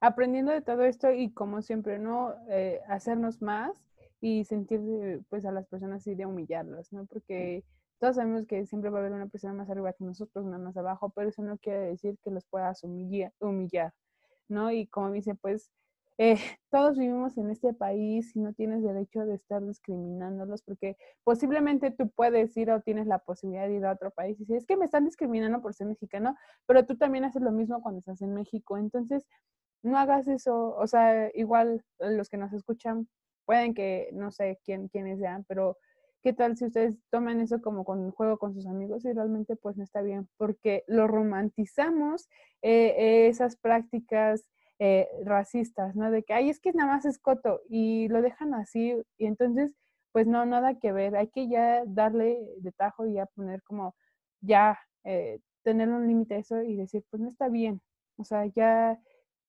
[0.02, 2.36] aprendiendo de todo esto y como siempre, ¿no?
[2.50, 3.84] Eh, hacernos más
[4.22, 4.82] y sentir
[5.30, 7.06] pues a las personas y de humillarlas, ¿no?
[7.06, 7.64] Porque
[8.00, 10.78] todos sabemos que siempre va a haber una persona más arriba que nosotros, una más
[10.78, 13.94] abajo, pero eso no quiere decir que los puedas humillar,
[14.48, 14.72] ¿no?
[14.72, 15.70] Y como dice, pues
[16.18, 16.36] eh,
[16.70, 22.10] todos vivimos en este país y no tienes derecho de estar discriminándolos porque posiblemente tú
[22.10, 24.78] puedes ir o tienes la posibilidad de ir a otro país y decir, es que
[24.78, 26.36] me están discriminando por ser mexicano,
[26.66, 28.78] pero tú también haces lo mismo cuando estás en México.
[28.78, 29.26] Entonces,
[29.84, 30.76] no hagas eso.
[30.76, 33.08] O sea, igual los que nos escuchan
[33.46, 35.78] pueden que, no sé quién, quiénes sean, pero
[36.22, 39.78] ¿qué tal si ustedes toman eso como con juego con sus amigos y realmente pues
[39.78, 40.30] no está bien?
[40.38, 42.28] Porque lo romantizamos
[42.62, 44.46] eh, esas prácticas
[44.80, 46.10] eh, racistas, ¿no?
[46.12, 49.76] De que, ay, es que nada más es coto y lo dejan así y entonces,
[50.14, 53.96] pues no, nada que ver, hay que ya darle de tajo y ya poner como,
[54.42, 57.82] ya, eh, tener un límite a eso y decir, pues no está bien,
[58.18, 59.00] o sea, ya,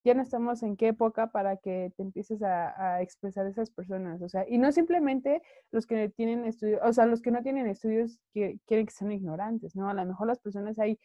[0.05, 4.23] ya no estamos en qué época para que te empieces a, a expresar esas personas,
[4.23, 7.67] o sea, y no simplemente los que tienen estudios, o sea, los que no tienen
[7.67, 9.89] estudios que quieren que sean ignorantes, ¿no?
[9.91, 10.99] A lo mejor las personas hay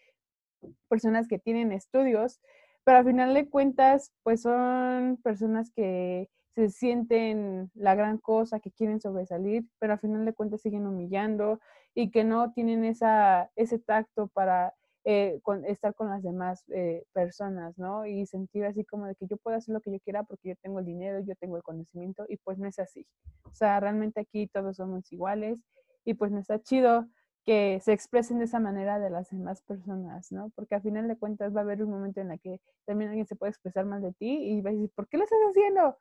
[0.88, 2.40] personas que tienen estudios,
[2.84, 8.72] pero al final de cuentas, pues son personas que se sienten la gran cosa, que
[8.72, 11.60] quieren sobresalir, pero al final de cuentas siguen humillando
[11.94, 14.74] y que no tienen esa, ese tacto para
[15.06, 18.08] eh, estar con las demás eh, personas, ¿no?
[18.08, 20.56] Y sentir así como de que yo puedo hacer lo que yo quiera porque yo
[20.64, 23.06] tengo el dinero, yo tengo el conocimiento y pues no es así.
[23.44, 25.60] O sea, realmente aquí todos somos iguales
[26.06, 27.08] y pues no está chido
[27.46, 30.52] que se expresen de esa manera de las demás personas, ¿no?
[30.56, 33.28] Porque al final de cuentas va a haber un momento en el que también alguien
[33.28, 35.96] se puede expresar más de ti y va a decir, ¿por qué lo estás haciendo?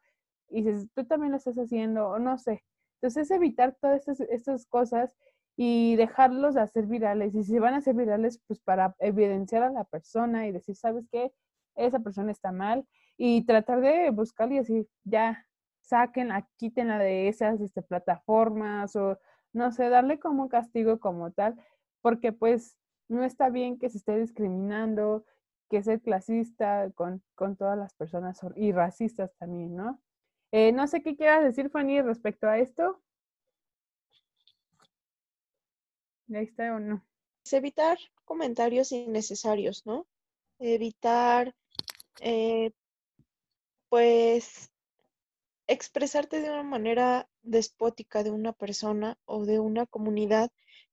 [0.49, 2.65] Y dices, tú también lo estás haciendo, o no sé.
[3.03, 5.15] Entonces, es evitar todas estas, estas cosas
[5.57, 7.35] y dejarlos de hacer virales.
[7.35, 11.07] Y si van a ser virales, pues para evidenciar a la persona y decir, ¿sabes
[11.11, 11.33] qué?
[11.77, 12.87] Esa persona está mal.
[13.17, 15.47] Y tratar de buscar y decir, ya,
[15.83, 19.19] sáquenla, quítenla de esas este, plataformas o
[19.53, 21.55] no sé, darle como castigo como tal,
[22.03, 22.77] porque pues
[23.09, 25.25] no está bien que se esté discriminando,
[25.71, 30.01] que ser clasista con, con todas las personas y racistas también, ¿no?
[30.53, 33.01] Eh, no sé qué quieras decir, Fanny, respecto a esto.
[36.41, 37.05] Está o no.
[37.51, 40.07] evitar comentarios innecesarios, ¿no?
[40.59, 41.55] Evitar,
[42.21, 42.73] eh,
[43.89, 44.71] pues,
[45.67, 50.51] expresarte de una manera despótica de una persona o de una comunidad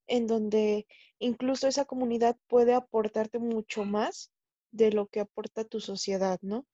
[0.08, 0.88] en donde
[1.20, 4.32] incluso esa comunidad puede aportarte mucho más
[4.72, 6.66] de lo que aporta tu sociedad, ¿no?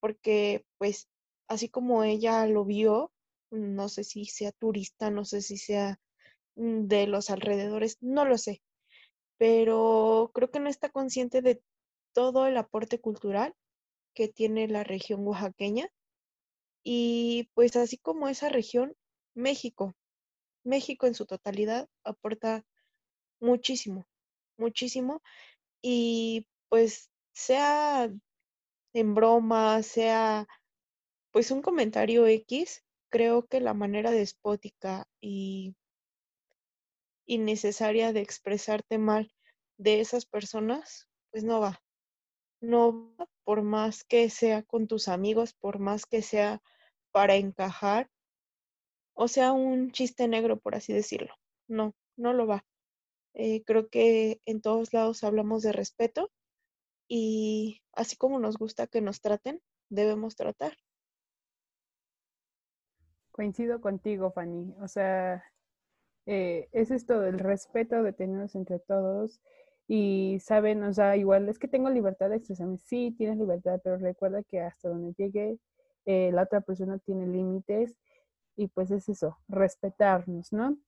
[0.00, 1.08] Porque pues
[1.48, 3.12] así como ella lo vio,
[3.50, 6.00] no sé si sea turista, no sé si sea
[6.56, 8.62] de los alrededores, no lo sé,
[9.38, 11.62] pero creo que no está consciente de
[12.12, 13.54] todo el aporte cultural
[14.14, 15.88] que tiene la región oaxaqueña
[16.84, 18.94] y pues así como esa región,
[19.34, 19.96] México,
[20.64, 22.64] México en su totalidad aporta
[23.40, 24.06] muchísimo,
[24.58, 25.22] muchísimo.
[25.82, 28.10] Y pues sea
[28.94, 30.46] en broma, sea
[31.32, 35.74] pues un comentario X, creo que la manera despótica y
[37.26, 39.32] innecesaria de expresarte mal
[39.78, 41.82] de esas personas, pues no va.
[42.60, 46.62] No va por más que sea con tus amigos, por más que sea
[47.12, 48.10] para encajar,
[49.14, 51.34] o sea, un chiste negro, por así decirlo.
[51.68, 52.64] No, no lo va.
[53.34, 56.30] Eh, creo que en todos lados hablamos de respeto
[57.08, 60.76] y así como nos gusta que nos traten, debemos tratar.
[63.30, 64.74] Coincido contigo, Fanny.
[64.80, 65.44] O sea,
[66.26, 69.40] eh, es esto del respeto de tenernos entre todos
[69.86, 72.78] y saben, o sea, igual es que tengo libertad de expresarme.
[72.78, 75.58] Sí, tienes libertad, pero recuerda que hasta donde llegue
[76.06, 77.96] eh, la otra persona tiene límites
[78.56, 80.78] y pues es eso, respetarnos, ¿no?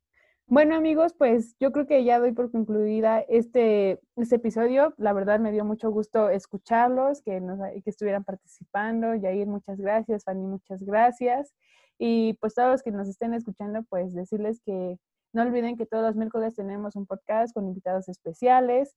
[0.48, 4.94] Bueno amigos, pues yo creo que ya doy por concluida este, este episodio.
[4.96, 9.16] La verdad me dio mucho gusto escucharlos, que, nos, que estuvieran participando.
[9.16, 10.22] Yair, muchas gracias.
[10.22, 11.52] Fanny, muchas gracias.
[11.98, 14.98] Y pues todos los que nos estén escuchando, pues decirles que
[15.36, 18.96] no olviden que todos los miércoles tenemos un podcast con invitados especiales.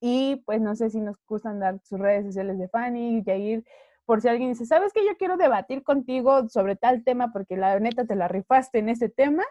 [0.00, 3.64] Y pues no sé si nos gustan dar sus redes sociales de Fanny, Yair,
[4.04, 7.80] por si alguien dice, ¿sabes que yo quiero debatir contigo sobre tal tema porque la
[7.80, 9.44] neta te la rifaste en ese tema?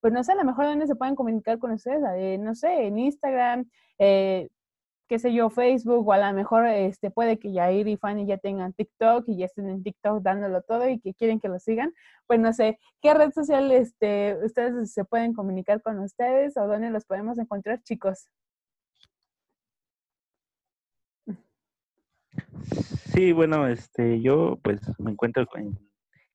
[0.00, 2.86] Pues no sé, a lo mejor dónde se pueden comunicar con ustedes, eh, no sé,
[2.86, 4.48] en Instagram, eh,
[5.10, 8.38] qué sé yo, Facebook, o a lo mejor este, puede que Yair y Fanny ya
[8.38, 11.92] tengan TikTok y ya estén en TikTok dándolo todo y que quieren que lo sigan.
[12.28, 16.90] Pues no sé, ¿qué red social este, ustedes se pueden comunicar con ustedes o dónde
[16.90, 18.28] los podemos encontrar, chicos?
[23.12, 25.76] Sí, bueno, este, yo pues me encuentro en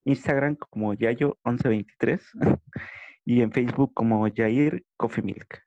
[0.03, 2.19] Instagram como Yayo1123
[3.23, 5.63] y en Facebook como Yair Coffee Milk,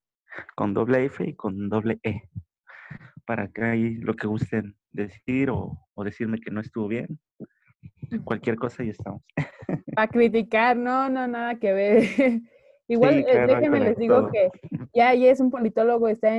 [0.54, 2.28] con doble F y con doble E,
[3.29, 7.20] para que ahí lo que gusten decir o, decirme que no estuvo bien,
[8.24, 9.22] Cualquier cosa y estamos.
[9.95, 12.03] Para criticar, no, no, nada que ver.
[12.89, 14.49] Igual, eh, déjenme les digo que
[14.95, 16.31] ya, ya es un politólogo, está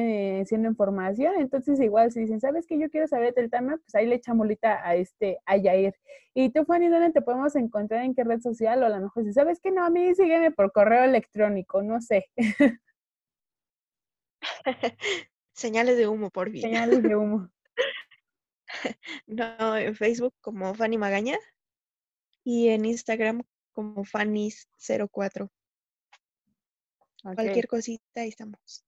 [0.42, 3.78] haciendo información, entonces igual si dicen, ¿sabes que yo quiero saber del tema?
[3.78, 5.94] Pues ahí le bolita a este, a Yair.
[6.34, 8.04] Y tú, Fanny, ¿dónde te podemos encontrar?
[8.04, 8.82] ¿En qué red social?
[8.82, 12.02] O a lo mejor si sabes que no, a mí sígueme por correo electrónico, no
[12.02, 12.26] sé.
[15.60, 16.62] Señales de humo, por fin.
[16.62, 17.50] Señales de humo.
[19.28, 21.38] no, en Facebook como Fanny Magaña
[22.46, 23.44] y en Instagram
[23.74, 25.50] como Fanny04.
[27.36, 28.86] Cualquier cosita, ahí estamos.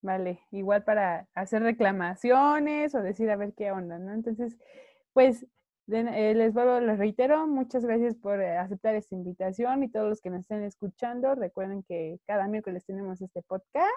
[0.00, 4.14] Vale, igual para hacer reclamaciones o decir a ver qué onda, ¿no?
[4.14, 4.56] Entonces,
[5.12, 5.44] pues
[5.88, 10.20] eh, les vuelvo, les reitero, muchas gracias por eh, aceptar esta invitación y todos los
[10.20, 13.90] que nos estén escuchando, recuerden que cada miércoles tenemos este podcast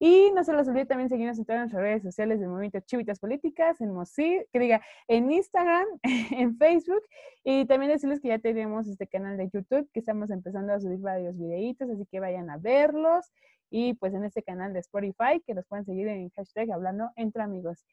[0.00, 3.18] y no se los olvide también seguirnos en todas nuestras redes sociales del Movimiento Chivitas
[3.20, 5.86] Políticas, en Mosi, que diga, en Instagram,
[6.32, 7.02] en Facebook,
[7.44, 11.00] y también decirles que ya tenemos este canal de YouTube, que estamos empezando a subir
[11.00, 13.30] varios videitos, así que vayan a verlos,
[13.68, 17.42] y pues en este canal de Spotify, que nos pueden seguir en hashtag Hablando Entre
[17.42, 17.84] Amigos.